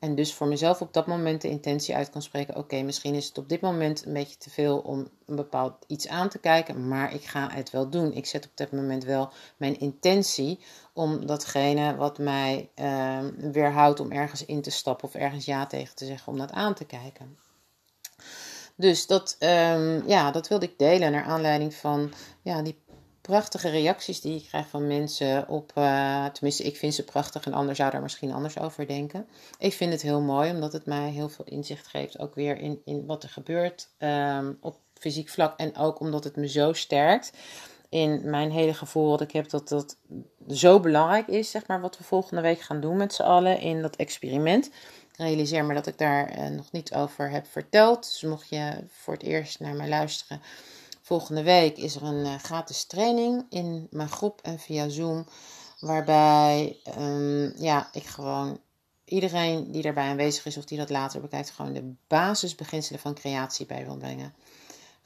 En 0.00 0.14
dus 0.14 0.34
voor 0.34 0.46
mezelf 0.46 0.80
op 0.80 0.92
dat 0.92 1.06
moment 1.06 1.40
de 1.40 1.48
intentie 1.48 1.94
uit 1.94 2.10
kan 2.10 2.22
spreken: 2.22 2.56
oké, 2.56 2.82
misschien 2.82 3.14
is 3.14 3.26
het 3.26 3.38
op 3.38 3.48
dit 3.48 3.60
moment 3.60 4.06
een 4.06 4.12
beetje 4.12 4.36
te 4.36 4.50
veel 4.50 4.78
om 4.78 5.08
een 5.26 5.36
bepaald 5.36 5.84
iets 5.86 6.08
aan 6.08 6.28
te 6.28 6.38
kijken, 6.38 6.88
maar 6.88 7.14
ik 7.14 7.24
ga 7.24 7.50
het 7.50 7.70
wel 7.70 7.90
doen. 7.90 8.12
Ik 8.12 8.26
zet 8.26 8.44
op 8.44 8.50
dat 8.54 8.72
moment 8.72 9.04
wel 9.04 9.32
mijn 9.56 9.80
intentie 9.80 10.58
om 10.92 11.26
datgene 11.26 11.96
wat 11.96 12.18
mij 12.18 12.70
uh, 12.80 13.18
weerhoudt 13.52 14.00
om 14.00 14.12
ergens 14.12 14.44
in 14.44 14.62
te 14.62 14.70
stappen 14.70 15.08
of 15.08 15.14
ergens 15.14 15.44
ja 15.44 15.66
tegen 15.66 15.94
te 15.94 16.06
zeggen, 16.06 16.32
om 16.32 16.38
dat 16.38 16.52
aan 16.52 16.74
te 16.74 16.84
kijken. 16.84 17.38
Dus 18.74 19.06
dat, 19.06 19.36
um, 19.38 20.08
ja, 20.08 20.30
dat 20.30 20.48
wilde 20.48 20.66
ik 20.66 20.78
delen 20.78 21.12
naar 21.12 21.24
aanleiding 21.24 21.74
van 21.74 22.12
ja, 22.42 22.62
die 22.62 22.78
prachtige 23.20 23.68
reacties 23.68 24.20
die 24.20 24.36
ik 24.36 24.46
krijg 24.48 24.68
van 24.68 24.86
mensen 24.86 25.48
op. 25.48 25.72
Uh, 25.74 26.26
tenminste, 26.26 26.62
ik 26.62 26.76
vind 26.76 26.94
ze 26.94 27.04
prachtig 27.04 27.46
en 27.46 27.52
anders 27.52 27.78
zou 27.78 27.90
daar 27.90 28.02
misschien 28.02 28.32
anders 28.32 28.58
over 28.58 28.86
denken. 28.86 29.26
Ik 29.58 29.72
vind 29.72 29.92
het 29.92 30.02
heel 30.02 30.20
mooi 30.20 30.50
omdat 30.50 30.72
het 30.72 30.86
mij 30.86 31.10
heel 31.10 31.28
veel 31.28 31.44
inzicht 31.44 31.86
geeft, 31.86 32.18
ook 32.18 32.34
weer 32.34 32.58
in, 32.58 32.80
in 32.84 33.06
wat 33.06 33.22
er 33.22 33.28
gebeurt 33.28 33.88
um, 33.98 34.58
op 34.60 34.76
fysiek 34.94 35.28
vlak. 35.28 35.58
En 35.58 35.76
ook 35.76 36.00
omdat 36.00 36.24
het 36.24 36.36
me 36.36 36.48
zo 36.48 36.72
sterkt 36.72 37.32
in 37.88 38.30
mijn 38.30 38.50
hele 38.50 38.74
gevoel 38.74 39.10
dat 39.10 39.20
ik 39.20 39.32
heb 39.32 39.50
dat 39.50 39.68
dat 39.68 39.96
zo 40.48 40.80
belangrijk 40.80 41.26
is, 41.26 41.50
zeg 41.50 41.66
maar, 41.66 41.80
wat 41.80 41.98
we 41.98 42.04
volgende 42.04 42.42
week 42.42 42.60
gaan 42.60 42.80
doen 42.80 42.96
met 42.96 43.14
z'n 43.14 43.22
allen 43.22 43.60
in 43.60 43.82
dat 43.82 43.96
experiment. 43.96 44.70
Realiseer 45.16 45.64
me 45.64 45.74
dat 45.74 45.86
ik 45.86 45.98
daar 45.98 46.38
uh, 46.38 46.46
nog 46.46 46.72
niet 46.72 46.94
over 46.94 47.30
heb 47.30 47.46
verteld. 47.46 48.02
Dus 48.02 48.22
mocht 48.22 48.48
je 48.48 48.72
voor 48.88 49.14
het 49.14 49.22
eerst 49.22 49.60
naar 49.60 49.74
mij 49.74 49.88
luisteren 49.88 50.42
Volgende 51.10 51.42
week 51.42 51.76
is 51.76 51.96
er 51.96 52.02
een 52.02 52.26
uh, 52.26 52.34
gratis 52.34 52.84
training 52.84 53.46
in 53.48 53.86
mijn 53.90 54.08
groep 54.08 54.40
en 54.42 54.58
via 54.58 54.88
Zoom. 54.88 55.26
Waarbij 55.80 56.76
um, 56.98 57.52
ja, 57.56 57.88
ik 57.92 58.04
gewoon 58.04 58.60
iedereen 59.04 59.72
die 59.72 59.82
daarbij 59.82 60.08
aanwezig 60.08 60.46
is 60.46 60.56
of 60.56 60.64
die 60.64 60.78
dat 60.78 60.90
later 60.90 61.20
bekijkt, 61.20 61.50
gewoon 61.50 61.72
de 61.72 61.94
basisbeginselen 62.06 63.00
van 63.00 63.14
creatie 63.14 63.66
bij 63.66 63.84
wil 63.84 63.96
brengen. 63.96 64.34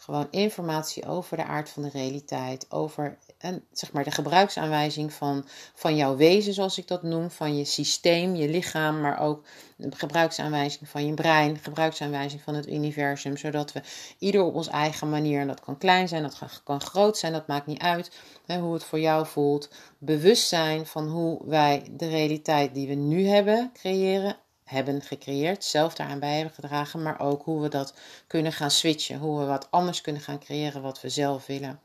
Gewoon 0.05 0.29
informatie 0.31 1.07
over 1.07 1.37
de 1.37 1.45
aard 1.45 1.71
van 1.71 1.83
de 1.83 1.89
realiteit, 1.89 2.67
over 2.69 3.19
en, 3.39 3.65
zeg 3.73 3.93
maar 3.93 4.05
de 4.05 4.11
gebruiksaanwijzing 4.11 5.13
van, 5.13 5.45
van 5.75 5.97
jouw 5.97 6.17
wezen, 6.17 6.55
zoals 6.55 6.79
ik 6.79 6.89
dat 6.89 7.03
noem, 7.03 7.31
van 7.31 7.57
je 7.57 7.65
systeem, 7.65 8.35
je 8.35 8.49
lichaam, 8.49 9.01
maar 9.01 9.21
ook 9.21 9.45
de 9.77 9.97
gebruiksaanwijzing 9.97 10.89
van 10.89 11.07
je 11.07 11.15
brein, 11.15 11.59
gebruiksaanwijzing 11.59 12.43
van 12.43 12.55
het 12.55 12.69
universum, 12.69 13.37
zodat 13.37 13.73
we 13.73 13.83
ieder 14.19 14.43
op 14.43 14.55
onze 14.55 14.71
eigen 14.71 15.11
manier, 15.11 15.41
en 15.41 15.47
dat 15.47 15.61
kan 15.61 15.79
klein 15.79 16.09
zijn, 16.09 16.23
dat 16.23 16.39
kan 16.65 16.81
groot 16.81 17.19
zijn, 17.19 17.33
dat 17.33 17.47
maakt 17.47 17.67
niet 17.67 17.81
uit 17.81 18.11
hè, 18.47 18.59
hoe 18.59 18.75
het 18.75 18.85
voor 18.85 19.01
jou 19.01 19.27
voelt, 19.27 19.69
bewust 19.99 20.49
zijn 20.49 20.87
van 20.87 21.09
hoe 21.09 21.41
wij 21.45 21.87
de 21.91 22.09
realiteit 22.09 22.75
die 22.75 22.89
we 22.89 22.95
nu 22.95 23.27
hebben 23.27 23.71
creëren 23.73 24.37
hebben 24.65 25.03
gecreëerd, 25.03 25.65
zelf 25.65 25.95
daaraan 25.95 26.19
bij 26.19 26.35
hebben 26.35 26.55
gedragen, 26.55 27.03
maar 27.03 27.21
ook 27.21 27.45
hoe 27.45 27.61
we 27.61 27.69
dat 27.69 27.95
kunnen 28.27 28.53
gaan 28.53 28.71
switchen, 28.71 29.19
hoe 29.19 29.39
we 29.39 29.45
wat 29.45 29.71
anders 29.71 30.01
kunnen 30.01 30.23
gaan 30.23 30.39
creëren 30.39 30.83
wat 30.83 31.01
we 31.01 31.09
zelf 31.09 31.47
willen. 31.47 31.81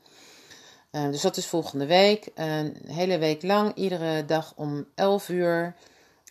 Uh, 0.92 1.04
dus 1.04 1.20
dat 1.20 1.36
is 1.36 1.46
volgende 1.46 1.86
week, 1.86 2.28
een 2.34 2.76
hele 2.86 3.18
week 3.18 3.42
lang, 3.42 3.74
iedere 3.74 4.24
dag 4.24 4.52
om 4.56 4.86
11 4.94 5.28
uur. 5.28 5.74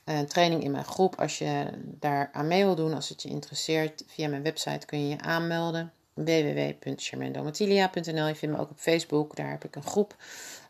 Een 0.05 0.27
training 0.27 0.63
in 0.63 0.71
mijn 0.71 0.85
groep. 0.85 1.15
Als 1.15 1.37
je 1.37 1.65
daar 1.83 2.29
aan 2.33 2.47
mee 2.47 2.65
wil 2.65 2.75
doen, 2.75 2.93
als 2.93 3.09
het 3.09 3.21
je 3.21 3.29
interesseert, 3.29 4.03
via 4.07 4.27
mijn 4.27 4.43
website 4.43 4.85
kun 4.85 5.01
je 5.01 5.07
je 5.07 5.21
aanmelden 5.21 5.93
www.charmandomatilia.nl. 6.13 8.27
Je 8.27 8.35
vindt 8.35 8.55
me 8.55 8.61
ook 8.61 8.69
op 8.69 8.79
Facebook, 8.79 9.35
daar 9.35 9.49
heb 9.49 9.63
ik 9.63 9.75
een 9.75 9.83
groep 9.83 10.15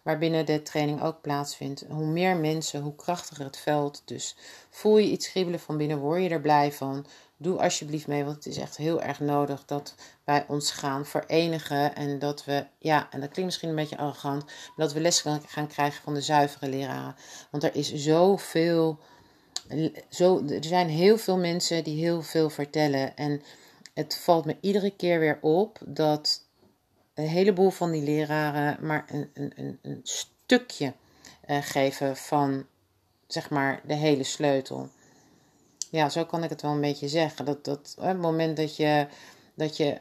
waarbinnen 0.09 0.45
de 0.45 0.61
training 0.61 1.01
ook 1.01 1.21
plaatsvindt. 1.21 1.85
Hoe 1.89 2.05
meer 2.05 2.35
mensen, 2.35 2.81
hoe 2.81 2.95
krachtiger 2.95 3.45
het 3.45 3.57
veld. 3.57 4.01
Dus 4.05 4.35
voel 4.69 4.97
je 4.97 5.09
iets 5.09 5.31
kriebelen 5.31 5.59
van 5.59 5.77
binnen, 5.77 5.97
word 5.97 6.23
je 6.23 6.29
er 6.29 6.41
blij 6.41 6.71
van. 6.71 7.05
Doe 7.37 7.61
alsjeblieft 7.61 8.07
mee, 8.07 8.23
want 8.23 8.35
het 8.35 8.45
is 8.45 8.57
echt 8.57 8.77
heel 8.77 9.01
erg 9.01 9.19
nodig 9.19 9.65
dat 9.65 9.95
wij 10.23 10.45
ons 10.47 10.71
gaan 10.71 11.05
verenigen. 11.05 11.95
En 11.95 12.19
dat 12.19 12.45
we, 12.45 12.65
ja, 12.79 13.07
en 13.11 13.19
dat 13.19 13.29
klinkt 13.29 13.45
misschien 13.45 13.69
een 13.69 13.75
beetje 13.75 13.97
arrogant, 13.97 14.45
dat 14.75 14.93
we 14.93 14.99
les 14.99 15.25
gaan 15.45 15.67
krijgen 15.67 16.03
van 16.03 16.13
de 16.13 16.21
zuivere 16.21 16.69
leraren. 16.69 17.15
Want 17.51 17.63
er 17.63 17.75
is 17.75 17.93
zoveel, 17.93 18.99
zo, 20.09 20.45
er 20.47 20.63
zijn 20.63 20.89
heel 20.89 21.17
veel 21.17 21.37
mensen 21.37 21.83
die 21.83 22.03
heel 22.03 22.21
veel 22.21 22.49
vertellen. 22.49 23.15
En 23.15 23.41
het 23.93 24.17
valt 24.17 24.45
me 24.45 24.57
iedere 24.61 24.95
keer 24.95 25.19
weer 25.19 25.37
op 25.41 25.79
dat 25.85 26.48
een 27.19 27.27
heleboel 27.27 27.69
van 27.69 27.91
die 27.91 28.03
leraren 28.03 28.85
maar 28.85 29.05
een, 29.07 29.29
een, 29.33 29.79
een 29.81 29.99
stukje 30.03 30.93
uh, 31.47 31.57
geven 31.61 32.17
van 32.17 32.65
zeg 33.27 33.49
maar 33.49 33.81
de 33.85 33.93
hele 33.93 34.23
sleutel. 34.23 34.89
ja, 35.89 36.09
zo 36.09 36.25
kan 36.25 36.43
ik 36.43 36.49
het 36.49 36.61
wel 36.61 36.71
een 36.71 36.81
beetje 36.81 37.07
zeggen. 37.07 37.45
Dat, 37.45 37.65
dat 37.65 37.95
het 37.99 38.21
moment 38.21 38.57
dat 38.57 38.75
je, 38.75 39.07
dat 39.53 39.77
je 39.77 39.97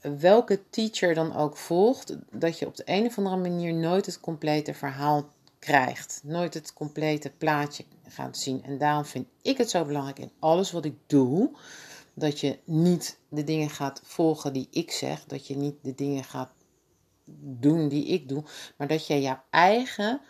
welke 0.00 0.60
teacher 0.70 1.14
dan 1.14 1.36
ook 1.36 1.56
volgt, 1.56 2.16
dat 2.30 2.58
je 2.58 2.66
op 2.66 2.76
de 2.76 2.82
een 2.86 3.06
of 3.06 3.18
andere 3.18 3.36
manier 3.36 3.74
nooit 3.74 4.06
het 4.06 4.20
complete 4.20 4.74
verhaal 4.74 5.28
krijgt. 5.58 6.20
Nooit 6.24 6.54
het 6.54 6.72
complete 6.72 7.30
plaatje 7.38 7.84
gaat 8.08 8.38
zien. 8.38 8.64
En 8.64 8.78
daarom 8.78 9.04
vind 9.04 9.26
ik 9.42 9.58
het 9.58 9.70
zo 9.70 9.84
belangrijk 9.84 10.18
in 10.18 10.32
alles 10.38 10.70
wat 10.70 10.84
ik 10.84 10.94
doe. 11.06 11.50
Dat 12.18 12.40
je 12.40 12.58
niet 12.64 13.18
de 13.28 13.44
dingen 13.44 13.70
gaat 13.70 14.00
volgen 14.04 14.52
die 14.52 14.68
ik 14.70 14.90
zeg. 14.90 15.24
Dat 15.24 15.46
je 15.46 15.56
niet 15.56 15.74
de 15.82 15.94
dingen 15.94 16.24
gaat 16.24 16.50
doen 17.40 17.88
die 17.88 18.06
ik 18.06 18.28
doe. 18.28 18.44
Maar 18.76 18.88
dat 18.88 19.06
je 19.06 19.20
jouw 19.20 19.42
eigen 19.50 20.20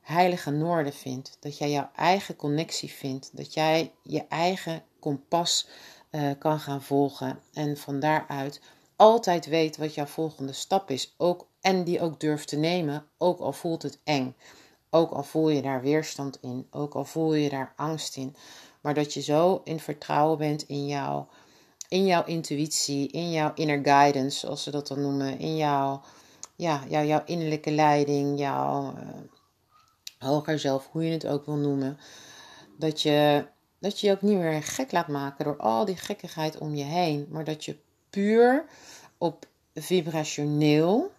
heilige 0.00 0.50
noorden 0.50 0.92
vindt. 0.92 1.36
Dat 1.40 1.58
jij 1.58 1.70
jouw 1.70 1.90
eigen 1.94 2.36
connectie 2.36 2.90
vindt. 2.90 3.36
Dat 3.36 3.54
jij 3.54 3.92
je 4.02 4.26
eigen 4.28 4.82
kompas 5.00 5.68
uh, 6.10 6.30
kan 6.38 6.60
gaan 6.60 6.82
volgen. 6.82 7.40
En 7.52 7.76
van 7.76 8.00
daaruit 8.00 8.60
altijd 8.96 9.46
weet 9.46 9.76
wat 9.76 9.94
jouw 9.94 10.06
volgende 10.06 10.52
stap 10.52 10.90
is. 10.90 11.14
Ook, 11.16 11.46
en 11.60 11.84
die 11.84 12.00
ook 12.00 12.20
durft 12.20 12.48
te 12.48 12.56
nemen, 12.56 13.06
ook 13.18 13.38
al 13.38 13.52
voelt 13.52 13.82
het 13.82 13.98
eng. 14.04 14.36
Ook 14.90 15.10
al 15.10 15.22
voel 15.22 15.48
je 15.48 15.62
daar 15.62 15.82
weerstand 15.82 16.38
in, 16.40 16.66
ook 16.70 16.94
al 16.94 17.04
voel 17.04 17.34
je 17.34 17.48
daar 17.48 17.72
angst 17.76 18.16
in. 18.16 18.36
Maar 18.86 18.94
dat 18.94 19.14
je 19.14 19.20
zo 19.20 19.60
in 19.64 19.80
vertrouwen 19.80 20.38
bent 20.38 20.62
in, 20.62 20.86
jou, 20.86 21.24
in 21.88 22.06
jouw 22.06 22.24
intuïtie, 22.24 23.08
in 23.08 23.30
jouw 23.30 23.52
inner 23.54 23.80
guidance, 23.82 24.38
zoals 24.38 24.62
ze 24.62 24.70
dat 24.70 24.86
dan 24.86 25.00
noemen. 25.00 25.38
In 25.38 25.56
jouw, 25.56 26.02
ja, 26.56 26.82
jouw, 26.88 27.22
innerlijke 27.24 27.70
leiding, 27.70 28.38
jouw 28.38 28.94
uh, 28.94 29.08
hoger 30.18 30.58
zelf, 30.58 30.88
hoe 30.92 31.04
je 31.04 31.12
het 31.12 31.26
ook 31.26 31.46
wil 31.46 31.56
noemen. 31.56 31.98
Dat 32.78 33.02
je, 33.02 33.46
dat 33.78 34.00
je 34.00 34.06
je 34.06 34.12
ook 34.12 34.22
niet 34.22 34.38
meer 34.38 34.62
gek 34.62 34.92
laat 34.92 35.08
maken 35.08 35.44
door 35.44 35.56
al 35.56 35.84
die 35.84 35.96
gekkigheid 35.96 36.58
om 36.58 36.74
je 36.74 36.84
heen. 36.84 37.26
Maar 37.30 37.44
dat 37.44 37.64
je 37.64 37.76
puur 38.10 38.64
op 39.18 39.46
vibrationeel 39.74 41.10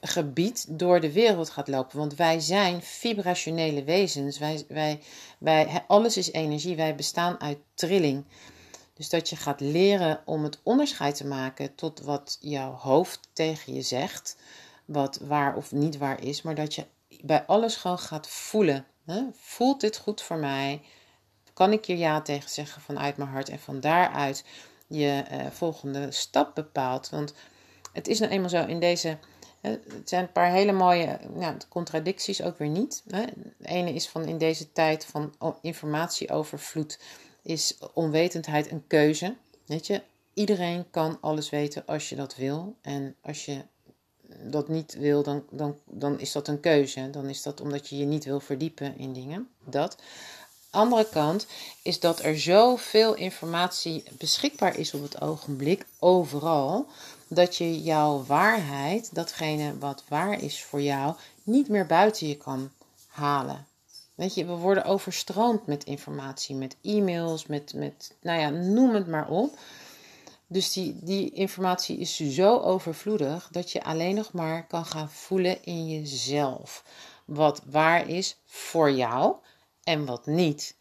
gebied 0.00 0.64
door 0.68 1.00
de 1.00 1.12
wereld 1.12 1.50
gaat 1.50 1.68
lopen. 1.68 1.98
Want 1.98 2.14
wij 2.14 2.40
zijn 2.40 2.82
vibrationele 2.82 3.84
wezens. 3.84 4.38
Wij, 4.38 4.64
wij, 4.68 5.00
wij, 5.38 5.84
alles 5.86 6.16
is 6.16 6.32
energie. 6.32 6.76
Wij 6.76 6.94
bestaan 6.94 7.40
uit 7.40 7.58
trilling. 7.74 8.24
Dus 8.94 9.08
dat 9.08 9.28
je 9.28 9.36
gaat 9.36 9.60
leren 9.60 10.22
om 10.24 10.44
het 10.44 10.58
onderscheid 10.62 11.16
te 11.16 11.26
maken 11.26 11.74
tot 11.74 12.00
wat 12.00 12.38
jouw 12.40 12.72
hoofd 12.72 13.28
tegen 13.32 13.74
je 13.74 13.82
zegt. 13.82 14.36
Wat 14.84 15.18
waar 15.22 15.56
of 15.56 15.72
niet 15.72 15.98
waar 15.98 16.22
is. 16.22 16.42
Maar 16.42 16.54
dat 16.54 16.74
je 16.74 16.86
bij 17.22 17.44
alles 17.46 17.76
gewoon 17.76 17.98
gaat 17.98 18.28
voelen. 18.28 18.86
Hè? 19.04 19.22
Voelt 19.34 19.80
dit 19.80 19.96
goed 19.96 20.22
voor 20.22 20.38
mij? 20.38 20.82
Kan 21.52 21.72
ik 21.72 21.84
hier 21.84 21.96
ja 21.96 22.20
tegen 22.20 22.50
zeggen 22.50 22.82
vanuit 22.82 23.16
mijn 23.16 23.30
hart? 23.30 23.48
En 23.48 23.58
van 23.58 23.80
daaruit 23.80 24.44
je 24.86 25.24
uh, 25.32 25.46
volgende 25.50 26.10
stap 26.10 26.54
bepaalt. 26.54 27.10
Want 27.10 27.34
het 27.92 28.08
is 28.08 28.18
nou 28.18 28.32
eenmaal 28.32 28.48
zo 28.48 28.64
in 28.64 28.80
deze. 28.80 29.18
Het 29.60 30.08
zijn 30.08 30.22
een 30.22 30.32
paar 30.32 30.50
hele 30.50 30.72
mooie 30.72 31.18
ja, 31.38 31.56
contradicties 31.68 32.42
ook 32.42 32.58
weer 32.58 32.68
niet. 32.68 33.02
De 33.06 33.28
ene 33.62 33.92
is 33.92 34.08
van 34.08 34.24
in 34.24 34.38
deze 34.38 34.72
tijd 34.72 35.04
van 35.04 35.34
informatieovervloed 35.62 36.98
is 37.42 37.78
onwetendheid 37.92 38.70
een 38.70 38.86
keuze. 38.86 39.36
Weet 39.66 39.86
je, 39.86 40.02
iedereen 40.34 40.90
kan 40.90 41.18
alles 41.20 41.50
weten 41.50 41.82
als 41.86 42.08
je 42.08 42.16
dat 42.16 42.36
wil. 42.36 42.74
En 42.80 43.16
als 43.20 43.44
je 43.44 43.62
dat 44.42 44.68
niet 44.68 44.94
wil, 44.94 45.22
dan, 45.22 45.44
dan, 45.50 45.78
dan 45.84 46.20
is 46.20 46.32
dat 46.32 46.48
een 46.48 46.60
keuze. 46.60 47.10
Dan 47.10 47.28
is 47.28 47.42
dat 47.42 47.60
omdat 47.60 47.88
je 47.88 47.96
je 47.96 48.04
niet 48.04 48.24
wil 48.24 48.40
verdiepen 48.40 48.98
in 48.98 49.12
dingen. 49.12 49.48
Dat 49.64 49.96
andere 50.70 51.08
kant 51.08 51.46
is 51.82 52.00
dat 52.00 52.22
er 52.22 52.38
zoveel 52.38 53.14
informatie 53.14 54.02
beschikbaar 54.18 54.76
is 54.76 54.94
op 54.94 55.02
het 55.02 55.20
ogenblik, 55.20 55.86
overal, 55.98 56.86
dat 57.28 57.56
je 57.56 57.82
jouw 57.82 58.24
waarheid, 58.24 59.14
datgene 59.14 59.78
wat 59.78 60.04
waar 60.08 60.42
is 60.42 60.64
voor 60.64 60.82
jou, 60.82 61.14
niet 61.42 61.68
meer 61.68 61.86
buiten 61.86 62.28
je 62.28 62.36
kan 62.36 62.70
halen. 63.06 63.66
Weet 64.14 64.34
je, 64.34 64.44
we 64.44 64.52
worden 64.52 64.84
overstroomd 64.84 65.66
met 65.66 65.84
informatie, 65.84 66.56
met 66.56 66.76
e-mails, 66.82 67.46
met, 67.46 67.74
met 67.74 68.14
nou 68.20 68.40
ja, 68.40 68.48
noem 68.48 68.94
het 68.94 69.06
maar 69.06 69.28
op. 69.28 69.58
Dus 70.46 70.72
die, 70.72 70.98
die 71.00 71.30
informatie 71.30 71.98
is 71.98 72.16
zo 72.16 72.58
overvloedig 72.58 73.48
dat 73.50 73.72
je 73.72 73.82
alleen 73.82 74.14
nog 74.14 74.32
maar 74.32 74.66
kan 74.66 74.84
gaan 74.84 75.10
voelen 75.10 75.64
in 75.64 75.88
jezelf. 75.88 76.84
Wat 77.24 77.62
waar 77.70 78.08
is 78.08 78.36
voor 78.46 78.90
jou 78.90 79.34
en 79.84 80.04
wat 80.04 80.26
niet. 80.26 80.74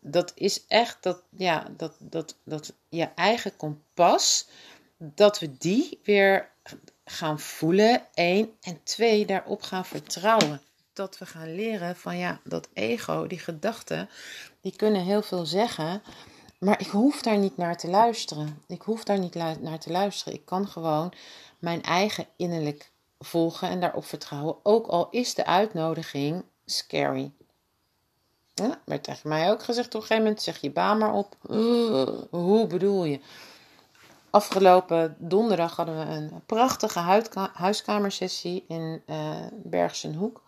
Dat 0.00 0.32
is 0.34 0.66
echt 0.66 1.02
dat, 1.02 1.22
ja, 1.30 1.66
dat, 1.76 1.92
dat, 1.98 2.34
dat 2.44 2.72
je 2.88 3.08
eigen 3.14 3.56
kompas, 3.56 4.48
dat 4.96 5.38
we 5.38 5.56
die 5.58 6.00
weer 6.04 6.48
gaan 7.04 7.40
voelen. 7.40 8.02
één 8.14 8.50
en 8.60 8.80
twee, 8.82 9.26
daarop 9.26 9.62
gaan 9.62 9.84
vertrouwen. 9.84 10.60
Dat 10.92 11.18
we 11.18 11.26
gaan 11.26 11.54
leren 11.54 11.96
van 11.96 12.18
ja, 12.18 12.40
dat 12.44 12.68
ego, 12.72 13.26
die 13.26 13.38
gedachten, 13.38 14.08
die 14.60 14.76
kunnen 14.76 15.02
heel 15.02 15.22
veel 15.22 15.46
zeggen. 15.46 16.02
Maar 16.58 16.80
ik 16.80 16.86
hoef 16.86 17.22
daar 17.22 17.38
niet 17.38 17.56
naar 17.56 17.76
te 17.76 17.88
luisteren. 17.88 18.62
Ik 18.66 18.82
hoef 18.82 19.04
daar 19.04 19.18
niet 19.18 19.34
naar 19.60 19.78
te 19.78 19.90
luisteren. 19.90 20.34
Ik 20.34 20.44
kan 20.44 20.68
gewoon 20.68 21.12
mijn 21.58 21.82
eigen 21.82 22.26
innerlijk 22.36 22.90
volgen 23.18 23.68
en 23.68 23.80
daarop 23.80 24.04
vertrouwen. 24.04 24.56
Ook 24.62 24.86
al 24.86 25.08
is 25.10 25.34
de 25.34 25.46
uitnodiging 25.46 26.44
scary. 26.64 27.32
Ja, 28.54 28.80
werd 28.84 29.04
tegen 29.04 29.28
mij 29.28 29.50
ook 29.50 29.62
gezegd 29.62 29.86
op 29.86 29.94
een 29.94 30.00
gegeven 30.00 30.22
moment, 30.22 30.42
zeg 30.42 30.60
je 30.60 30.70
baan 30.70 30.98
maar 30.98 31.12
op. 31.12 31.36
hoe 32.30 32.66
bedoel 32.66 33.04
je? 33.04 33.20
Afgelopen 34.36 35.16
donderdag 35.18 35.76
hadden 35.76 35.98
we 35.98 36.14
een 36.14 36.42
prachtige 36.46 36.98
huiskamersessie 37.52 38.64
in 38.68 39.02
uh, 39.06 39.30
Bergsenhoek. 39.52 40.42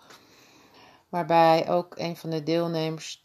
Waarbij 1.08 1.68
ook 1.68 1.94
een 1.96 2.16
van 2.16 2.30
de 2.30 2.42
deelnemers 2.42 3.20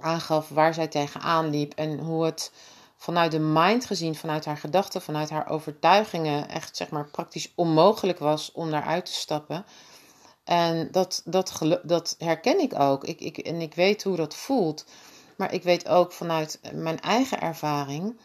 aangaf 0.00 0.48
waar 0.48 0.74
zij 0.74 0.88
tegenaan 0.88 1.50
liep. 1.50 1.72
En 1.74 1.98
hoe 1.98 2.24
het 2.24 2.52
vanuit 2.96 3.30
de 3.30 3.38
mind 3.38 3.86
gezien, 3.86 4.14
vanuit 4.14 4.44
haar 4.44 4.56
gedachten, 4.56 5.02
vanuit 5.02 5.30
haar 5.30 5.48
overtuigingen, 5.48 6.48
echt 6.48 6.76
zeg 6.76 6.90
maar 6.90 7.08
praktisch 7.08 7.52
onmogelijk 7.54 8.18
was 8.18 8.52
om 8.52 8.70
daaruit 8.70 9.06
te 9.06 9.12
stappen. 9.12 9.64
En 10.44 10.88
dat, 10.90 11.22
dat, 11.24 11.80
dat 11.82 12.14
herken 12.18 12.60
ik 12.60 12.78
ook. 12.78 13.04
Ik, 13.04 13.20
ik, 13.20 13.38
en 13.38 13.60
ik 13.60 13.74
weet 13.74 14.02
hoe 14.02 14.16
dat 14.16 14.34
voelt. 14.34 14.84
Maar 15.36 15.52
ik 15.52 15.62
weet 15.62 15.88
ook 15.88 16.12
vanuit 16.12 16.60
mijn 16.72 17.00
eigen 17.00 17.40
ervaring 17.40 18.16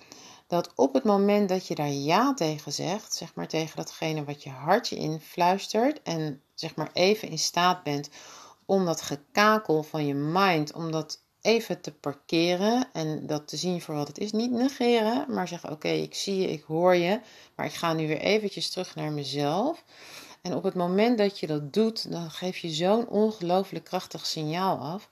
dat 0.48 0.72
op 0.76 0.94
het 0.94 1.04
moment 1.04 1.50
dat 1.50 1.68
je 1.68 1.76
daar 1.76 1.92
ja 1.92 2.34
tegen 2.34 2.74
zegt, 2.74 3.14
zeg 3.14 3.36
maar 3.36 3.48
tegen 3.48 3.76
datgene 3.76 4.24
wat 4.24 4.44
je 4.44 4.50
hartje 4.50 4.96
influistert 4.96 6.02
en 6.02 6.42
zeg 6.54 6.76
maar 6.76 6.90
even 6.94 7.30
in 7.30 7.40
staat 7.40 7.84
bent 7.84 8.10
om 8.66 8.86
dat 8.86 9.02
gekakel 9.02 9.84
van 9.84 10.06
je 10.06 10.14
mind, 10.14 10.74
om 10.74 10.92
dat 10.92 11.24
even 11.42 11.82
te 11.82 11.92
parkeren 11.92 12.88
en 12.94 13.28
dat 13.28 13.48
te 13.48 13.58
zien 13.58 13.82
voor 13.82 13.96
wat 13.96 14.08
het 14.08 14.18
is. 14.18 14.32
Niet 14.32 14.52
negeren, 14.52 15.26
maar 15.28 15.48
zeggen: 15.48 15.72
Oké, 15.72 15.88
ik 15.88 16.16
zie 16.16 16.40
je, 16.40 16.52
ik 16.52 16.64
hoor 16.64 16.96
je, 16.96 17.20
maar 17.56 17.66
ik 17.66 17.74
ga 17.74 17.94
nu 17.94 18.08
weer 18.08 18.20
eventjes 18.20 18.70
terug 18.70 18.96
naar 18.96 19.12
mezelf. 19.12 19.84
En 20.42 20.56
op 20.56 20.64
het 20.64 20.74
moment 20.74 21.18
dat 21.18 21.40
je 21.40 21.48
dat 21.48 21.74
doet, 21.74 22.12
dan 22.12 22.32
geef 22.32 22.58
je 22.58 22.70
zo'n 22.70 23.08
ongelooflijk 23.08 23.86
krachtig 23.86 24.26
signaal 24.26 24.78
af. 24.78 25.10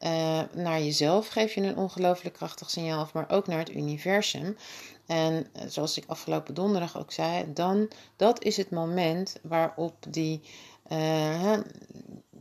Uh, 0.00 0.40
naar 0.52 0.82
jezelf 0.82 1.28
geef 1.28 1.54
je 1.54 1.60
een 1.60 1.76
ongelooflijk 1.76 2.34
krachtig 2.34 2.70
signaal 2.70 3.08
maar 3.12 3.30
ook 3.30 3.46
naar 3.46 3.58
het 3.58 3.74
universum. 3.74 4.56
En 5.06 5.46
eh, 5.52 5.62
zoals 5.68 5.96
ik 5.96 6.04
afgelopen 6.06 6.54
donderdag 6.54 6.98
ook 6.98 7.12
zei, 7.12 7.52
dan 7.52 7.90
dat 8.16 8.44
is 8.44 8.56
het 8.56 8.70
moment 8.70 9.38
waarop 9.42 9.94
die, 10.08 10.40
uh, 10.92 11.58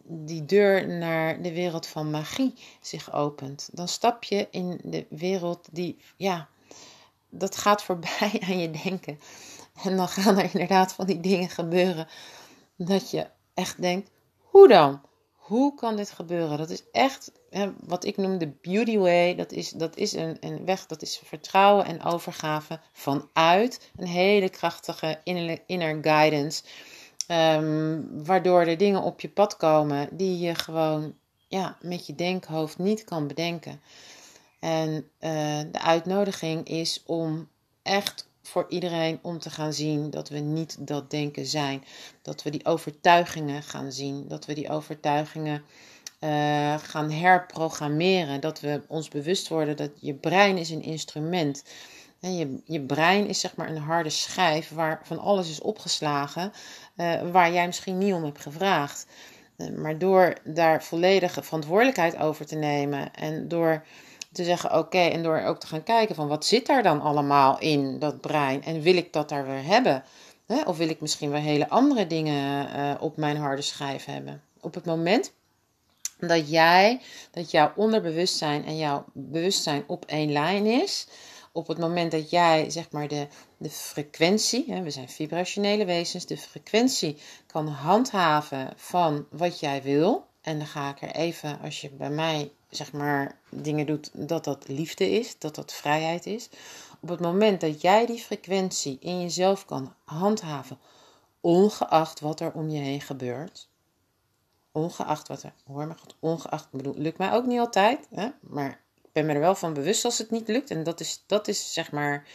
die 0.04 0.46
deur 0.46 0.88
naar 0.88 1.42
de 1.42 1.54
wereld 1.54 1.88
van 1.88 2.10
magie 2.10 2.54
zich 2.82 3.14
opent. 3.14 3.70
Dan 3.72 3.88
stap 3.88 4.24
je 4.24 4.48
in 4.52 4.80
de 4.84 5.06
wereld 5.10 5.68
die, 5.72 5.98
ja, 6.16 6.48
dat 7.30 7.58
gaat 7.58 7.84
voorbij 7.84 8.42
aan 8.48 8.60
je 8.60 8.72
denken. 8.72 9.20
En 9.84 9.98
dan 9.98 10.08
gaan 10.08 10.38
er 10.38 10.50
inderdaad 10.54 10.94
van 10.94 11.06
die 11.06 11.20
dingen 11.20 11.50
gebeuren 11.50 12.08
dat 12.76 13.12
je 13.12 13.28
echt 13.54 13.82
denkt: 13.82 14.10
hoe 14.38 14.68
dan? 14.68 15.02
Hoe 15.34 15.76
kan 15.76 15.96
dit 15.96 16.12
gebeuren? 16.12 16.58
Dat 16.58 16.70
is 16.70 16.84
echt 16.92 17.32
wat 17.80 18.06
ik 18.06 18.18
noem 18.18 18.38
de 18.38 18.52
beauty 18.62 18.98
way. 18.98 19.36
Dat 19.36 19.52
is, 19.52 19.70
dat 19.70 19.98
is 19.98 20.14
een, 20.14 20.38
een 20.40 20.66
weg, 20.66 20.86
dat 20.86 21.02
is 21.02 21.22
vertrouwen 21.24 21.86
en 21.86 22.04
overgave 22.04 22.80
vanuit 22.92 23.90
een 23.96 24.08
hele 24.08 24.50
krachtige 24.50 25.20
inner, 25.24 25.60
inner 25.66 25.98
guidance. 26.02 26.64
Um, 27.32 28.24
waardoor 28.26 28.62
er 28.62 28.78
dingen 28.78 29.02
op 29.02 29.22
je 29.22 29.30
pad 29.30 29.58
komen 29.58 30.10
die 30.12 30.40
je 30.40 30.56
gewoon 30.56 31.16
ja, 31.48 31.78
met 31.82 32.08
je 32.08 32.16
denkhoofd 32.16 32.78
niet 32.78 33.04
kan 33.04 33.28
bedenken. 33.28 33.82
En 34.60 34.90
uh, 35.20 35.60
de 35.72 35.80
uitnodiging 35.82 36.68
is 36.68 37.04
om 37.06 37.48
echt 37.82 38.28
voor 38.42 38.66
iedereen 38.70 39.20
om 39.22 39.40
te 39.40 39.50
gaan 39.50 39.74
zien 39.74 40.10
dat 40.10 40.30
we 40.30 40.40
niet 40.40 40.88
dat 40.88 41.12
denken 41.12 41.46
zijn. 41.46 41.84
Dat 42.22 42.44
we 42.44 42.50
die 42.50 42.66
overtuigingen 42.66 43.64
gaan 43.64 43.92
zien. 43.92 44.28
Dat 44.28 44.46
we 44.46 44.54
die 44.54 44.70
overtuigingen 44.70 45.64
uh, 46.20 46.76
gaan 46.78 47.12
herprogrammeren. 47.12 48.42
Dat 48.42 48.60
we 48.60 48.82
ons 48.88 49.08
bewust 49.08 49.48
worden 49.48 49.78
dat 49.78 49.92
je 50.00 50.14
brein 50.14 50.58
is 50.58 50.70
een 50.70 50.84
instrument. 50.84 51.64
En 52.20 52.38
je, 52.38 52.62
je 52.66 52.82
brein 52.82 53.28
is 53.28 53.40
zeg 53.40 53.56
maar 53.56 53.70
een 53.70 53.78
harde 53.78 54.10
schijf 54.10 54.70
waar 54.70 55.02
van 55.04 55.20
alles 55.20 55.50
is 55.50 55.62
opgeslagen 55.62 56.52
uh, 56.96 57.32
waar 57.32 57.54
jij 57.54 57.66
misschien 57.66 57.98
niet 57.98 58.14
om 58.14 58.24
hebt 58.24 58.42
gevraagd. 58.42 59.06
Uh, 59.58 59.78
maar 59.78 59.98
door 59.98 60.38
daar 60.44 60.84
volledige 60.84 61.44
verantwoordelijkheid 61.44 62.18
over 62.18 62.46
te 62.46 62.56
nemen 62.56 63.14
en 63.14 63.48
door 63.48 63.84
te 64.32 64.44
zeggen 64.44 64.78
oké 64.78 65.00
en 65.00 65.24
door 65.24 65.42
ook 65.42 65.60
te 65.60 65.68
gaan 65.68 65.84
kijken 65.84 66.16
van 66.16 66.28
wat 66.28 66.46
zit 66.46 66.66
daar 66.66 66.84
dan 66.84 67.02
allemaal 67.02 67.60
in 67.60 68.00
dat 68.00 68.22
brein 68.22 68.64
en 68.64 68.82
wil 68.82 68.96
ik 68.96 69.14
dat 69.14 69.30
daar 69.30 69.48
weer 69.48 69.64
hebben? 69.64 70.04
Hè? 70.46 70.62
Of 70.62 70.78
wil 70.78 70.90
ik 70.90 71.02
misschien 71.02 71.32
weer 71.32 71.40
hele 71.40 71.70
andere 71.70 72.08
dingen 72.08 72.68
op 73.00 73.18
mijn 73.18 73.38
harde 73.38 73.62
schijf 73.62 74.06
hebben? 74.06 74.42
Op 74.62 74.74
het 74.74 74.86
moment 74.86 75.34
dat 76.20 76.50
jij, 76.50 77.02
dat 77.32 77.52
jouw 77.52 77.72
onderbewustzijn 77.76 78.66
en 78.66 78.78
jouw 78.78 79.06
bewustzijn 79.14 79.84
op 79.88 80.06
één 80.06 80.32
lijn 80.32 80.66
is, 80.66 81.08
op 81.52 81.68
het 81.68 81.78
moment 81.78 82.12
dat 82.12 82.30
jij 82.30 82.70
zeg 82.70 82.92
maar 82.92 83.08
de, 83.08 83.28
de 83.58 83.70
frequentie, 83.70 84.66
hè, 84.68 84.82
we 84.82 84.92
zijn 84.92 85.10
vibrationele 85.10 85.86
wezens, 85.86 86.26
de 86.26 86.38
frequentie 86.38 87.18
kan 87.48 87.68
handhaven 87.68 88.74
van 88.76 89.26
wat 89.30 89.60
jij 89.60 89.82
wil. 89.82 90.28
En 90.42 90.58
dan 90.58 90.68
ga 90.68 90.90
ik 90.90 91.02
er 91.02 91.16
even, 91.16 91.60
als 91.62 91.82
je 91.82 91.90
bij 91.90 92.10
mij 92.10 92.52
zeg 92.70 92.92
maar 92.92 93.40
dingen 93.50 93.86
doet, 93.86 94.10
dat 94.14 94.44
dat 94.44 94.68
liefde 94.68 95.10
is, 95.10 95.40
dat 95.40 95.56
dat 95.56 95.74
vrijheid 95.74 96.26
is. 96.26 96.50
Op 97.00 97.10
het 97.10 97.20
moment 97.20 97.62
dat 97.62 97.82
jij 97.82 98.06
die 98.06 98.20
frequentie 98.20 98.98
in 99.00 99.22
jezelf 99.22 99.66
kan 99.66 99.94
handhaven, 100.04 100.80
ongeacht 101.42 102.20
wat 102.20 102.40
er 102.40 102.52
om 102.52 102.70
je 102.70 102.80
heen 102.80 103.02
gebeurt, 103.02 103.69
ongeacht 104.72 105.28
wat 105.28 105.44
er, 105.44 105.54
hoor 105.68 105.88
maar 105.88 105.98
goed, 106.00 106.16
ongeacht, 106.20 106.72
bedoel, 106.72 106.94
lukt 106.98 107.18
mij 107.18 107.32
ook 107.32 107.46
niet 107.46 107.60
altijd, 107.60 108.08
hè, 108.10 108.30
maar 108.42 108.82
ik 109.02 109.10
ben 109.12 109.26
me 109.26 109.34
er 109.34 109.40
wel 109.40 109.56
van 109.56 109.74
bewust 109.74 110.06
als 110.06 110.18
het 110.18 110.32
niet 110.32 110.48
lukt. 110.48 110.72
En 110.72 110.84
dat 110.84 111.00
is, 111.00 111.24
dat 111.28 111.48
is 111.48 111.74
zeg 111.74 111.92
maar 111.92 112.28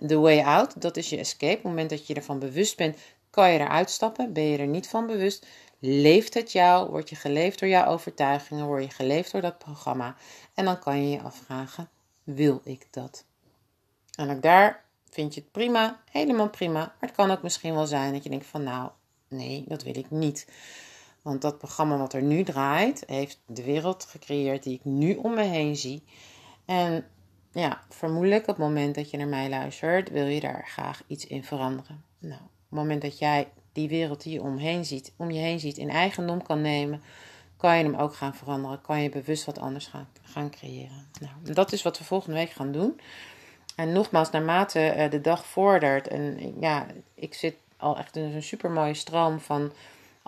de 0.00 0.16
way 0.16 0.40
out, 0.40 0.80
dat 0.80 0.96
is 0.96 1.08
je 1.08 1.18
escape. 1.18 1.56
Op 1.56 1.62
het 1.62 1.68
moment 1.68 1.90
dat 1.90 2.06
je 2.06 2.14
ervan 2.14 2.38
bewust 2.38 2.76
bent, 2.76 2.96
kan 3.30 3.52
je 3.52 3.58
eruit 3.58 3.90
stappen. 3.90 4.32
Ben 4.32 4.44
je 4.44 4.58
er 4.58 4.66
niet 4.66 4.88
van 4.88 5.06
bewust, 5.06 5.46
leeft 5.78 6.34
het 6.34 6.52
jou, 6.52 6.90
word 6.90 7.08
je 7.08 7.16
geleefd 7.16 7.58
door 7.58 7.68
jouw 7.68 7.86
overtuigingen, 7.86 8.66
word 8.66 8.84
je 8.84 8.90
geleefd 8.90 9.32
door 9.32 9.40
dat 9.40 9.58
programma. 9.58 10.16
En 10.54 10.64
dan 10.64 10.78
kan 10.78 11.02
je 11.02 11.10
je 11.10 11.22
afvragen, 11.22 11.88
wil 12.24 12.60
ik 12.64 12.86
dat? 12.90 13.24
En 14.14 14.30
ook 14.30 14.42
daar 14.42 14.84
vind 15.10 15.34
je 15.34 15.40
het 15.40 15.52
prima, 15.52 16.00
helemaal 16.10 16.50
prima. 16.50 16.78
Maar 16.78 16.96
het 16.98 17.12
kan 17.12 17.30
ook 17.30 17.42
misschien 17.42 17.74
wel 17.74 17.86
zijn 17.86 18.12
dat 18.12 18.22
je 18.22 18.30
denkt 18.30 18.46
van 18.46 18.62
nou, 18.62 18.90
nee, 19.28 19.64
dat 19.68 19.82
wil 19.82 19.96
ik 19.96 20.10
niet. 20.10 20.46
Want 21.28 21.42
dat 21.42 21.58
programma 21.58 21.96
wat 21.96 22.12
er 22.12 22.22
nu 22.22 22.42
draait, 22.42 23.02
heeft 23.06 23.40
de 23.46 23.62
wereld 23.62 24.04
gecreëerd 24.04 24.62
die 24.62 24.74
ik 24.74 24.84
nu 24.84 25.14
om 25.14 25.34
me 25.34 25.42
heen 25.42 25.76
zie. 25.76 26.02
En 26.64 27.06
ja, 27.52 27.80
vermoedelijk 27.88 28.40
op 28.40 28.46
het 28.46 28.58
moment 28.58 28.94
dat 28.94 29.10
je 29.10 29.16
naar 29.16 29.26
mij 29.26 29.48
luistert, 29.48 30.10
wil 30.10 30.26
je 30.26 30.40
daar 30.40 30.64
graag 30.66 31.02
iets 31.06 31.26
in 31.26 31.44
veranderen. 31.44 32.04
Nou, 32.18 32.40
op 32.40 32.48
het 32.68 32.78
moment 32.78 33.02
dat 33.02 33.18
jij 33.18 33.48
die 33.72 33.88
wereld 33.88 34.22
die 34.22 34.32
je 34.32 34.42
omheen 34.42 34.84
ziet, 34.84 35.12
om 35.16 35.30
je 35.30 35.40
heen 35.40 35.60
ziet, 35.60 35.78
in 35.78 35.90
eigendom 35.90 36.42
kan 36.42 36.60
nemen, 36.60 37.02
kan 37.56 37.78
je 37.78 37.84
hem 37.84 37.94
ook 37.94 38.14
gaan 38.14 38.34
veranderen. 38.34 38.80
Kan 38.80 39.02
je 39.02 39.08
bewust 39.08 39.44
wat 39.44 39.58
anders 39.58 39.86
gaan, 39.86 40.08
gaan 40.22 40.50
creëren. 40.50 41.06
Nou, 41.20 41.54
dat 41.54 41.72
is 41.72 41.82
wat 41.82 41.98
we 41.98 42.04
volgende 42.04 42.36
week 42.36 42.50
gaan 42.50 42.72
doen. 42.72 43.00
En 43.76 43.92
nogmaals, 43.92 44.30
naarmate 44.30 44.94
uh, 44.96 45.10
de 45.10 45.20
dag 45.20 45.46
vordert, 45.46 46.08
en 46.08 46.54
ja, 46.60 46.86
ik 47.14 47.34
zit 47.34 47.54
al 47.76 47.96
echt 47.98 48.16
in 48.16 48.22
een 48.22 48.42
super 48.42 48.70
mooie 48.70 48.94
stroom 48.94 49.40
van 49.40 49.72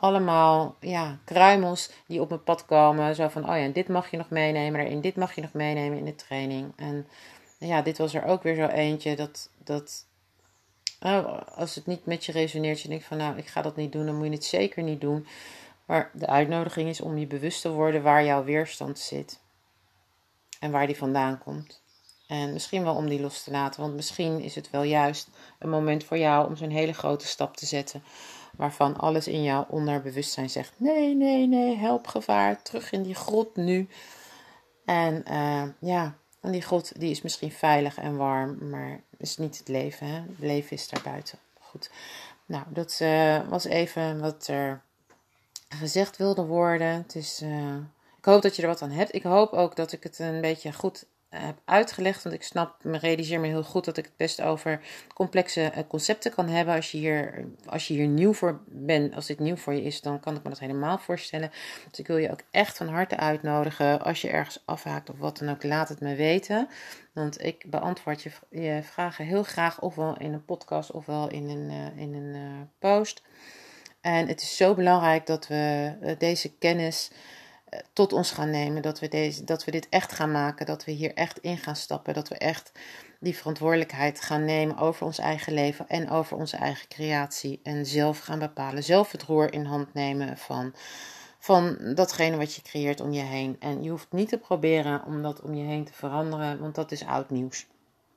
allemaal 0.00 0.76
ja, 0.80 1.18
kruimels 1.24 1.90
die 2.06 2.20
op 2.20 2.28
mijn 2.28 2.42
pad 2.42 2.64
komen. 2.64 3.14
Zo 3.14 3.28
van, 3.28 3.50
oh 3.50 3.56
ja, 3.56 3.68
dit 3.68 3.88
mag 3.88 4.10
je 4.10 4.16
nog 4.16 4.30
meenemen 4.30 4.80
erin, 4.80 5.00
dit 5.00 5.16
mag 5.16 5.34
je 5.34 5.40
nog 5.40 5.52
meenemen 5.52 5.98
in 5.98 6.04
de 6.04 6.14
training. 6.14 6.72
En 6.76 7.06
ja, 7.58 7.82
dit 7.82 7.98
was 7.98 8.14
er 8.14 8.24
ook 8.24 8.42
weer 8.42 8.54
zo 8.54 8.66
eentje 8.66 9.16
dat, 9.16 9.50
dat 9.64 10.06
oh, 11.00 11.40
als 11.54 11.74
het 11.74 11.86
niet 11.86 12.06
met 12.06 12.24
je 12.24 12.32
resoneert, 12.32 12.80
je 12.80 12.88
denkt 12.88 13.04
van, 13.04 13.16
nou, 13.16 13.36
ik 13.36 13.46
ga 13.46 13.62
dat 13.62 13.76
niet 13.76 13.92
doen, 13.92 14.06
dan 14.06 14.16
moet 14.16 14.26
je 14.26 14.32
het 14.32 14.44
zeker 14.44 14.82
niet 14.82 15.00
doen. 15.00 15.26
Maar 15.86 16.10
de 16.12 16.26
uitnodiging 16.26 16.88
is 16.88 17.00
om 17.00 17.18
je 17.18 17.26
bewust 17.26 17.60
te 17.60 17.70
worden 17.70 18.02
waar 18.02 18.24
jouw 18.24 18.44
weerstand 18.44 18.98
zit. 18.98 19.40
En 20.60 20.70
waar 20.70 20.86
die 20.86 20.96
vandaan 20.96 21.38
komt. 21.38 21.82
En 22.26 22.52
misschien 22.52 22.84
wel 22.84 22.94
om 22.94 23.08
die 23.08 23.20
los 23.20 23.42
te 23.42 23.50
laten, 23.50 23.80
want 23.80 23.94
misschien 23.94 24.40
is 24.40 24.54
het 24.54 24.70
wel 24.70 24.82
juist 24.82 25.28
een 25.58 25.70
moment 25.70 26.04
voor 26.04 26.18
jou 26.18 26.46
om 26.46 26.56
zo'n 26.56 26.70
hele 26.70 26.92
grote 26.92 27.26
stap 27.26 27.56
te 27.56 27.66
zetten 27.66 28.02
waarvan 28.56 28.96
alles 28.96 29.28
in 29.28 29.42
jouw 29.42 29.66
onderbewustzijn 29.68 30.50
zegt: 30.50 30.72
nee, 30.76 31.14
nee, 31.14 31.46
nee, 31.46 31.76
help 31.76 32.06
gevaar, 32.06 32.62
terug 32.62 32.92
in 32.92 33.02
die 33.02 33.14
grot 33.14 33.56
nu. 33.56 33.88
En 34.84 35.24
uh, 35.30 35.62
ja, 35.78 36.14
en 36.40 36.52
die 36.52 36.62
grot 36.62 37.00
die 37.00 37.10
is 37.10 37.22
misschien 37.22 37.52
veilig 37.52 37.96
en 37.96 38.16
warm, 38.16 38.68
maar 38.70 39.00
is 39.16 39.36
niet 39.36 39.58
het 39.58 39.68
leven. 39.68 40.06
Hè? 40.06 40.14
Het 40.14 40.38
leven 40.38 40.70
is 40.70 40.88
daarbuiten. 40.88 41.38
Goed. 41.60 41.90
Nou, 42.46 42.64
dat 42.68 42.98
uh, 43.02 43.48
was 43.48 43.64
even 43.64 44.20
wat 44.20 44.46
er 44.46 44.82
gezegd 45.68 46.16
wilde 46.16 46.44
worden. 46.44 46.88
Het 46.88 47.14
is, 47.14 47.42
uh, 47.42 47.74
ik 48.18 48.24
hoop 48.24 48.42
dat 48.42 48.56
je 48.56 48.62
er 48.62 48.68
wat 48.68 48.82
aan 48.82 48.90
hebt. 48.90 49.14
Ik 49.14 49.22
hoop 49.22 49.52
ook 49.52 49.76
dat 49.76 49.92
ik 49.92 50.02
het 50.02 50.18
een 50.18 50.40
beetje 50.40 50.72
goed 50.72 51.06
heb 51.30 51.60
uitgelegd. 51.64 52.22
Want 52.22 52.34
ik 52.34 52.42
snap, 52.42 52.84
me 52.84 52.98
realiseer 52.98 53.40
me 53.40 53.46
heel 53.46 53.62
goed 53.62 53.84
dat 53.84 53.96
ik 53.96 54.04
het 54.04 54.16
best 54.16 54.40
over 54.40 54.80
complexe 55.14 55.62
eh, 55.62 55.82
concepten 55.88 56.34
kan 56.34 56.48
hebben. 56.48 56.74
Als 56.74 56.90
je 56.90 56.98
hier, 56.98 57.44
als 57.66 57.88
je 57.88 57.94
hier 57.94 58.06
nieuw 58.06 58.32
voor 58.32 58.60
bent, 58.66 59.14
als 59.14 59.26
dit 59.26 59.38
nieuw 59.38 59.56
voor 59.56 59.74
je 59.74 59.82
is, 59.82 60.00
dan 60.00 60.20
kan 60.20 60.36
ik 60.36 60.42
me 60.42 60.48
dat 60.48 60.58
helemaal 60.58 60.98
voorstellen. 60.98 61.50
Dus 61.90 61.98
ik 61.98 62.06
wil 62.06 62.16
je 62.16 62.30
ook 62.30 62.42
echt 62.50 62.76
van 62.76 62.88
harte 62.88 63.16
uitnodigen. 63.16 64.00
Als 64.00 64.20
je 64.20 64.30
ergens 64.30 64.62
afhaakt 64.64 65.10
of 65.10 65.18
wat 65.18 65.38
dan 65.38 65.48
ook, 65.48 65.62
laat 65.62 65.88
het 65.88 66.00
me 66.00 66.14
weten. 66.14 66.68
Want 67.12 67.44
ik 67.44 67.64
beantwoord 67.70 68.22
je, 68.22 68.30
je 68.50 68.80
vragen 68.82 69.24
heel 69.24 69.42
graag, 69.42 69.80
ofwel 69.80 70.16
in 70.18 70.32
een 70.32 70.44
podcast 70.44 70.90
ofwel 70.90 71.28
in 71.28 71.48
een, 71.48 71.70
uh, 71.70 72.02
in 72.02 72.14
een 72.14 72.34
uh, 72.36 72.60
post. 72.78 73.22
En 74.00 74.28
het 74.28 74.40
is 74.40 74.56
zo 74.56 74.74
belangrijk 74.74 75.26
dat 75.26 75.46
we 75.46 75.94
deze 76.18 76.56
kennis 76.56 77.10
tot 77.92 78.12
ons 78.12 78.30
gaan 78.30 78.50
nemen. 78.50 78.82
Dat 78.82 79.00
we, 79.00 79.08
deze, 79.08 79.44
dat 79.44 79.64
we 79.64 79.70
dit 79.70 79.88
echt 79.88 80.12
gaan 80.12 80.32
maken. 80.32 80.66
Dat 80.66 80.84
we 80.84 80.92
hier 80.92 81.14
echt 81.14 81.38
in 81.38 81.58
gaan 81.58 81.76
stappen. 81.76 82.14
Dat 82.14 82.28
we 82.28 82.34
echt 82.34 82.72
die 83.20 83.36
verantwoordelijkheid 83.36 84.20
gaan 84.20 84.44
nemen 84.44 84.76
over 84.76 85.06
ons 85.06 85.18
eigen 85.18 85.52
leven 85.52 85.88
en 85.88 86.10
over 86.10 86.36
onze 86.36 86.56
eigen 86.56 86.88
creatie. 86.88 87.60
En 87.62 87.86
zelf 87.86 88.18
gaan 88.18 88.38
bepalen. 88.38 88.84
Zelf 88.84 89.12
het 89.12 89.22
roer 89.22 89.52
in 89.52 89.64
hand 89.64 89.94
nemen 89.94 90.38
van, 90.38 90.74
van 91.38 91.78
datgene 91.94 92.36
wat 92.36 92.54
je 92.54 92.62
creëert 92.62 93.00
om 93.00 93.12
je 93.12 93.22
heen. 93.22 93.56
En 93.58 93.82
je 93.82 93.90
hoeft 93.90 94.12
niet 94.12 94.28
te 94.28 94.38
proberen 94.38 95.04
om 95.04 95.22
dat 95.22 95.40
om 95.40 95.54
je 95.54 95.64
heen 95.64 95.84
te 95.84 95.92
veranderen, 95.92 96.60
want 96.60 96.74
dat 96.74 96.92
is 96.92 97.04
oud 97.04 97.30
nieuws. 97.30 97.66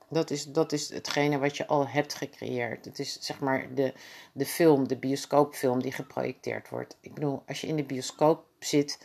Dat 0.10 0.30
is, 0.30 0.46
dat 0.46 0.72
is 0.72 0.90
hetgene 0.90 1.38
wat 1.38 1.58
je 1.58 1.68
al 1.68 1.88
hebt 1.88 2.14
gecreëerd. 2.14 2.86
Het 2.86 3.00
is 3.00 3.18
zeg 3.22 3.40
maar 3.40 3.74
de, 3.74 3.94
de 4.34 4.46
film, 4.46 4.88
de 4.88 4.98
bioscoopfilm 4.98 5.82
die 5.82 5.92
geprojecteerd 5.92 6.70
wordt. 6.70 6.98
Ik 7.02 7.14
bedoel, 7.14 7.44
als 7.48 7.62
je 7.62 7.68
in 7.68 7.76
de 7.76 7.84
bioscoop 7.84 8.46
zit, 8.60 9.00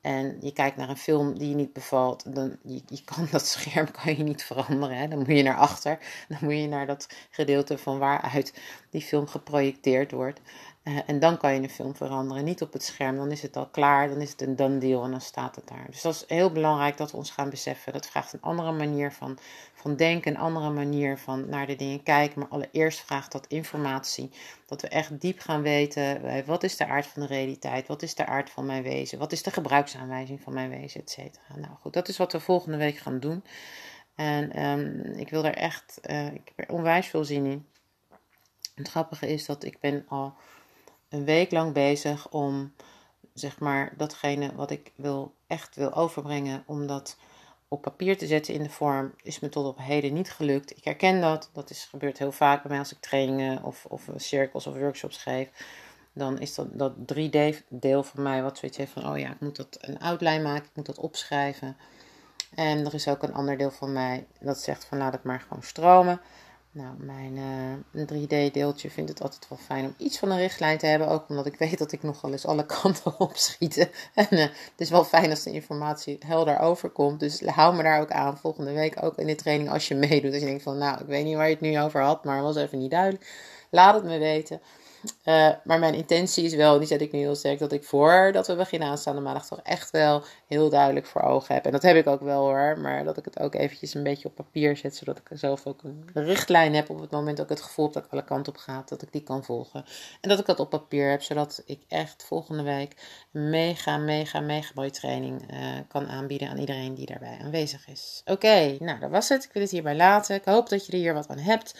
en 0.00 0.36
je 0.40 0.52
kijkt 0.52 0.76
naar 0.76 0.88
een 0.88 0.96
film 0.96 1.38
die 1.38 1.48
je 1.48 1.54
niet 1.54 1.72
bevalt, 1.72 2.34
dan 2.34 2.56
je, 2.62 2.82
je 2.86 3.04
kan 3.04 3.28
dat 3.30 3.46
scherm 3.46 3.90
kan 3.90 4.16
je 4.16 4.22
niet 4.22 4.44
veranderen. 4.44 4.96
Hè? 4.96 5.08
Dan 5.08 5.18
moet 5.18 5.26
je 5.26 5.42
naar 5.42 5.56
achter, 5.56 5.98
dan 6.28 6.38
moet 6.40 6.54
je 6.54 6.68
naar 6.68 6.86
dat 6.86 7.08
gedeelte 7.30 7.78
van 7.78 7.98
waaruit 7.98 8.54
die 8.90 9.02
film 9.02 9.26
geprojecteerd 9.26 10.10
wordt. 10.10 10.40
Uh, 10.84 10.98
en 11.06 11.18
dan 11.18 11.38
kan 11.38 11.54
je 11.54 11.60
een 11.60 11.70
film 11.70 11.96
veranderen. 11.96 12.44
Niet 12.44 12.62
op 12.62 12.72
het 12.72 12.82
scherm, 12.82 13.16
dan 13.16 13.30
is 13.30 13.42
het 13.42 13.56
al 13.56 13.66
klaar, 13.66 14.08
dan 14.08 14.20
is 14.20 14.30
het 14.30 14.42
een 14.42 14.56
done 14.56 14.78
deal 14.78 15.04
en 15.04 15.10
dan 15.10 15.20
staat 15.20 15.56
het 15.56 15.68
daar. 15.68 15.86
Dus 15.90 16.02
dat 16.02 16.14
is 16.14 16.24
heel 16.26 16.52
belangrijk 16.52 16.96
dat 16.96 17.10
we 17.10 17.16
ons 17.16 17.30
gaan 17.30 17.50
beseffen. 17.50 17.92
Dat 17.92 18.06
vraagt 18.06 18.32
een 18.32 18.40
andere 18.40 18.72
manier 18.72 19.12
van, 19.12 19.38
van 19.74 19.96
denken, 19.96 20.30
een 20.30 20.40
andere 20.40 20.70
manier 20.70 21.18
van 21.18 21.48
naar 21.48 21.66
de 21.66 21.76
dingen 21.76 22.02
kijken. 22.02 22.40
Maar 22.40 22.48
allereerst 22.48 23.00
vraagt 23.00 23.32
dat 23.32 23.46
informatie. 23.46 24.30
Dat 24.66 24.82
we 24.82 24.88
echt 24.88 25.20
diep 25.20 25.40
gaan 25.40 25.62
weten, 25.62 26.24
eh, 26.24 26.44
wat 26.46 26.62
is 26.62 26.76
de 26.76 26.86
aard 26.86 27.06
van 27.06 27.22
de 27.22 27.28
realiteit? 27.28 27.86
Wat 27.86 28.02
is 28.02 28.14
de 28.14 28.26
aard 28.26 28.50
van 28.50 28.66
mijn 28.66 28.82
wezen? 28.82 29.18
Wat 29.18 29.32
is 29.32 29.42
de 29.42 29.50
gebruiksaanwijzing 29.50 30.40
van 30.40 30.54
mijn 30.54 30.70
wezen, 30.70 31.00
et 31.00 31.10
cetera. 31.10 31.56
Nou 31.56 31.74
goed, 31.80 31.92
dat 31.92 32.08
is 32.08 32.16
wat 32.16 32.32
we 32.32 32.40
volgende 32.40 32.76
week 32.76 32.96
gaan 32.96 33.20
doen. 33.20 33.44
En 34.14 34.64
um, 34.64 35.00
ik 35.16 35.30
wil 35.30 35.44
er 35.44 35.54
echt, 35.54 35.98
uh, 36.10 36.26
ik 36.26 36.52
heb 36.54 36.68
er 36.68 36.74
onwijs 36.74 37.06
veel 37.06 37.24
zin 37.24 37.46
in. 37.46 37.66
Het 38.74 38.88
grappige 38.88 39.28
is 39.28 39.46
dat 39.46 39.64
ik 39.64 39.80
ben 39.80 40.04
al 40.08 40.34
een 41.08 41.24
week 41.24 41.50
lang 41.50 41.72
bezig 41.72 42.30
om 42.30 42.72
zeg 43.34 43.58
maar 43.58 43.92
datgene 43.96 44.54
wat 44.54 44.70
ik 44.70 44.92
wil, 44.94 45.34
echt 45.46 45.76
wil 45.76 45.94
overbrengen, 45.94 46.62
om 46.66 46.86
dat 46.86 47.16
op 47.68 47.82
papier 47.82 48.18
te 48.18 48.26
zetten 48.26 48.54
in 48.54 48.62
de 48.62 48.70
vorm, 48.70 49.14
is 49.22 49.40
me 49.40 49.48
tot 49.48 49.66
op 49.66 49.78
heden 49.78 50.12
niet 50.12 50.32
gelukt. 50.32 50.76
Ik 50.76 50.84
herken 50.84 51.20
dat. 51.20 51.50
Dat 51.52 51.70
is 51.70 51.84
gebeurt 51.84 52.18
heel 52.18 52.32
vaak 52.32 52.62
bij 52.62 52.70
mij 52.70 52.78
als 52.78 52.92
ik 52.92 53.00
trainingen 53.00 53.62
of, 53.62 53.84
of 53.88 54.08
cirkels 54.16 54.66
of 54.66 54.74
workshops 54.74 55.16
geef. 55.16 55.48
Dan 56.12 56.38
is 56.38 56.54
dat 56.54 56.78
dat 56.78 56.92
3D-deel 56.92 58.02
van 58.02 58.22
mij 58.22 58.42
wat 58.42 58.58
zoiets 58.58 58.78
heeft 58.78 58.92
van: 58.92 59.08
oh 59.08 59.18
ja, 59.18 59.30
ik 59.30 59.40
moet 59.40 59.56
dat 59.56 59.78
een 59.80 59.98
outline 59.98 60.42
maken, 60.42 60.64
ik 60.64 60.76
moet 60.76 60.86
dat 60.86 60.98
opschrijven. 60.98 61.76
En 62.54 62.86
er 62.86 62.94
is 62.94 63.08
ook 63.08 63.22
een 63.22 63.34
ander 63.34 63.58
deel 63.58 63.70
van 63.70 63.92
mij 63.92 64.26
dat 64.40 64.58
zegt 64.58 64.84
van 64.84 64.98
laat 64.98 65.12
het 65.12 65.24
maar 65.24 65.40
gewoon 65.40 65.62
stromen. 65.62 66.20
Nou, 66.72 66.94
mijn 66.98 67.38
3D-deeltje 67.92 68.90
vindt 68.90 69.10
het 69.10 69.22
altijd 69.22 69.48
wel 69.48 69.58
fijn 69.58 69.84
om 69.84 69.94
iets 69.96 70.18
van 70.18 70.30
een 70.30 70.38
richtlijn 70.38 70.78
te 70.78 70.86
hebben. 70.86 71.08
Ook 71.08 71.28
omdat 71.28 71.46
ik 71.46 71.58
weet 71.58 71.78
dat 71.78 71.92
ik 71.92 72.02
nogal 72.02 72.32
eens 72.32 72.46
alle 72.46 72.66
kanten 72.80 73.20
op 73.20 73.36
schieten. 73.36 73.90
En 74.14 74.26
het 74.30 74.72
is 74.76 74.90
wel 74.90 75.04
fijn 75.04 75.30
als 75.30 75.42
de 75.42 75.52
informatie 75.52 76.18
helder 76.26 76.58
overkomt. 76.58 77.20
Dus 77.20 77.40
hou 77.40 77.76
me 77.76 77.82
daar 77.82 78.00
ook 78.00 78.10
aan. 78.10 78.38
Volgende 78.38 78.72
week 78.72 79.02
ook 79.02 79.16
in 79.18 79.26
de 79.26 79.34
training 79.34 79.70
als 79.70 79.88
je 79.88 79.94
meedoet. 79.94 80.32
Als 80.32 80.40
je 80.40 80.46
denkt 80.46 80.62
van, 80.62 80.78
nou, 80.78 81.00
ik 81.00 81.06
weet 81.06 81.24
niet 81.24 81.36
waar 81.36 81.48
je 81.48 81.54
het 81.54 81.60
nu 81.60 81.80
over 81.80 82.02
had, 82.02 82.24
maar 82.24 82.42
was 82.42 82.56
even 82.56 82.78
niet 82.78 82.90
duidelijk. 82.90 83.32
Laat 83.70 83.94
het 83.94 84.04
me 84.04 84.18
weten. 84.18 84.60
Uh, 85.24 85.50
maar 85.64 85.78
mijn 85.78 85.94
intentie 85.94 86.44
is 86.44 86.54
wel, 86.54 86.78
die 86.78 86.86
zet 86.86 87.00
ik 87.00 87.12
nu 87.12 87.18
heel 87.18 87.34
sterk, 87.34 87.58
dat 87.58 87.72
ik 87.72 87.84
voordat 87.84 88.46
we 88.46 88.54
beginnen 88.54 88.88
aanstaande 88.88 89.20
maandag 89.20 89.46
toch 89.46 89.60
echt 89.62 89.90
wel 89.90 90.22
heel 90.46 90.68
duidelijk 90.68 91.06
voor 91.06 91.22
ogen 91.22 91.54
heb. 91.54 91.64
En 91.64 91.72
dat 91.72 91.82
heb 91.82 91.96
ik 91.96 92.06
ook 92.06 92.20
wel 92.20 92.40
hoor, 92.40 92.78
maar 92.78 93.04
dat 93.04 93.16
ik 93.16 93.24
het 93.24 93.40
ook 93.40 93.54
eventjes 93.54 93.94
een 93.94 94.02
beetje 94.02 94.28
op 94.28 94.34
papier 94.34 94.76
zet, 94.76 94.96
zodat 94.96 95.18
ik 95.18 95.38
zelf 95.38 95.66
ook 95.66 95.82
een 95.82 96.10
richtlijn 96.12 96.74
heb 96.74 96.90
op 96.90 97.00
het 97.00 97.10
moment 97.10 97.36
dat 97.36 97.50
ik 97.50 97.56
het 97.56 97.66
gevoel 97.66 97.84
heb 97.84 97.94
dat 97.94 98.04
ik 98.04 98.12
alle 98.12 98.24
kanten 98.24 98.52
op 98.52 98.58
ga, 98.58 98.82
dat 98.86 99.02
ik 99.02 99.12
die 99.12 99.22
kan 99.22 99.44
volgen. 99.44 99.84
En 100.20 100.28
dat 100.28 100.38
ik 100.38 100.46
dat 100.46 100.60
op 100.60 100.70
papier 100.70 101.10
heb, 101.10 101.22
zodat 101.22 101.62
ik 101.66 101.80
echt 101.88 102.24
volgende 102.24 102.62
week 102.62 102.94
mega, 103.30 103.96
mega, 103.96 104.40
mega 104.40 104.72
mooie 104.74 104.90
training 104.90 105.52
uh, 105.52 105.58
kan 105.88 106.08
aanbieden 106.08 106.48
aan 106.48 106.58
iedereen 106.58 106.94
die 106.94 107.06
daarbij 107.06 107.38
aanwezig 107.42 107.88
is. 107.88 108.22
Oké, 108.24 108.76
nou 108.78 109.00
dat 109.00 109.10
was 109.10 109.28
het. 109.28 109.44
Ik 109.44 109.52
wil 109.52 109.62
het 109.62 109.70
hierbij 109.70 109.96
laten. 109.96 110.34
Ik 110.34 110.44
hoop 110.44 110.68
dat 110.68 110.86
je 110.86 110.92
er 110.92 110.98
hier 110.98 111.14
wat 111.14 111.28
aan 111.28 111.38
hebt. 111.38 111.74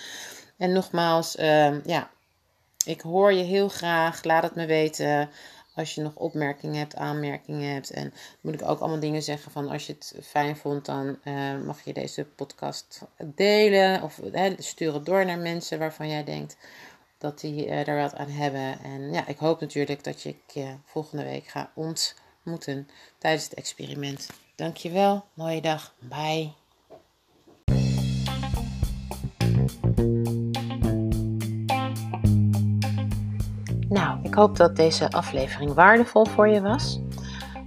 En 0.56 0.72
nogmaals, 0.72 1.36
uh, 1.36 1.84
ja, 1.84 2.10
ik 2.84 3.00
hoor 3.00 3.32
je 3.32 3.42
heel 3.42 3.68
graag. 3.68 4.24
Laat 4.24 4.42
het 4.42 4.54
me 4.54 4.66
weten 4.66 5.30
als 5.74 5.94
je 5.94 6.02
nog 6.02 6.14
opmerkingen 6.14 6.78
hebt, 6.78 6.96
aanmerkingen 6.96 7.72
hebt. 7.72 7.90
En 7.90 8.12
moet 8.40 8.54
ik 8.54 8.62
ook 8.62 8.80
allemaal 8.80 9.00
dingen 9.00 9.22
zeggen 9.22 9.52
van 9.52 9.68
als 9.68 9.86
je 9.86 9.92
het 9.92 10.14
fijn 10.22 10.56
vond, 10.56 10.84
dan 10.84 11.18
uh, 11.24 11.58
mag 11.64 11.84
je 11.84 11.92
deze 11.92 12.24
podcast 12.24 13.00
delen. 13.34 14.02
Of 14.02 14.18
uh, 14.18 14.52
stuur 14.58 14.94
het 14.94 15.06
door 15.06 15.24
naar 15.26 15.38
mensen 15.38 15.78
waarvan 15.78 16.08
jij 16.08 16.24
denkt 16.24 16.56
dat 17.18 17.40
die 17.40 17.66
uh, 17.66 17.88
er 17.88 17.96
wat 17.96 18.14
aan 18.14 18.30
hebben. 18.30 18.78
En 18.82 19.12
ja, 19.12 19.26
ik 19.26 19.38
hoop 19.38 19.60
natuurlijk 19.60 20.04
dat 20.04 20.22
je 20.22 20.34
je 20.52 20.74
volgende 20.84 21.24
week 21.24 21.46
ga 21.46 21.70
ontmoeten 21.74 22.88
tijdens 23.18 23.44
het 23.44 23.54
experiment. 23.54 24.26
Dankjewel, 24.54 25.24
mooie 25.34 25.60
dag, 25.60 25.94
bye. 25.98 26.59
Ik 34.30 34.36
hoop 34.36 34.56
dat 34.56 34.76
deze 34.76 35.10
aflevering 35.10 35.74
waardevol 35.74 36.26
voor 36.26 36.48
je 36.48 36.60
was. 36.60 37.00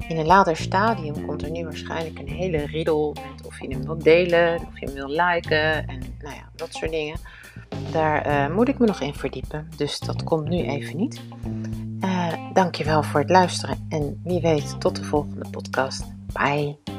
In 0.07 0.17
een 0.17 0.25
later 0.25 0.55
stadium 0.55 1.25
komt 1.25 1.41
er 1.41 1.51
nu 1.51 1.63
waarschijnlijk 1.63 2.19
een 2.19 2.27
hele 2.27 2.65
riddle 2.65 3.07
met 3.07 3.45
of 3.45 3.61
je 3.61 3.67
hem 3.67 3.83
wilt 3.83 4.03
delen, 4.03 4.55
of 4.55 4.79
je 4.79 4.85
hem 4.85 4.95
wilt 4.95 5.09
liken 5.09 5.87
en 5.87 5.99
nou 6.21 6.35
ja, 6.35 6.49
dat 6.55 6.73
soort 6.73 6.91
dingen. 6.91 7.19
Daar 7.91 8.27
uh, 8.27 8.55
moet 8.55 8.67
ik 8.67 8.79
me 8.79 8.85
nog 8.85 9.01
in 9.01 9.13
verdiepen, 9.13 9.69
dus 9.77 9.99
dat 9.99 10.23
komt 10.23 10.49
nu 10.49 10.57
even 10.57 10.97
niet. 10.97 11.21
Uh, 11.99 12.33
dankjewel 12.53 13.03
voor 13.03 13.19
het 13.19 13.29
luisteren 13.29 13.85
en 13.89 14.21
wie 14.23 14.41
weet 14.41 14.75
tot 14.79 14.95
de 14.95 15.03
volgende 15.03 15.49
podcast. 15.49 16.05
Bye! 16.33 16.92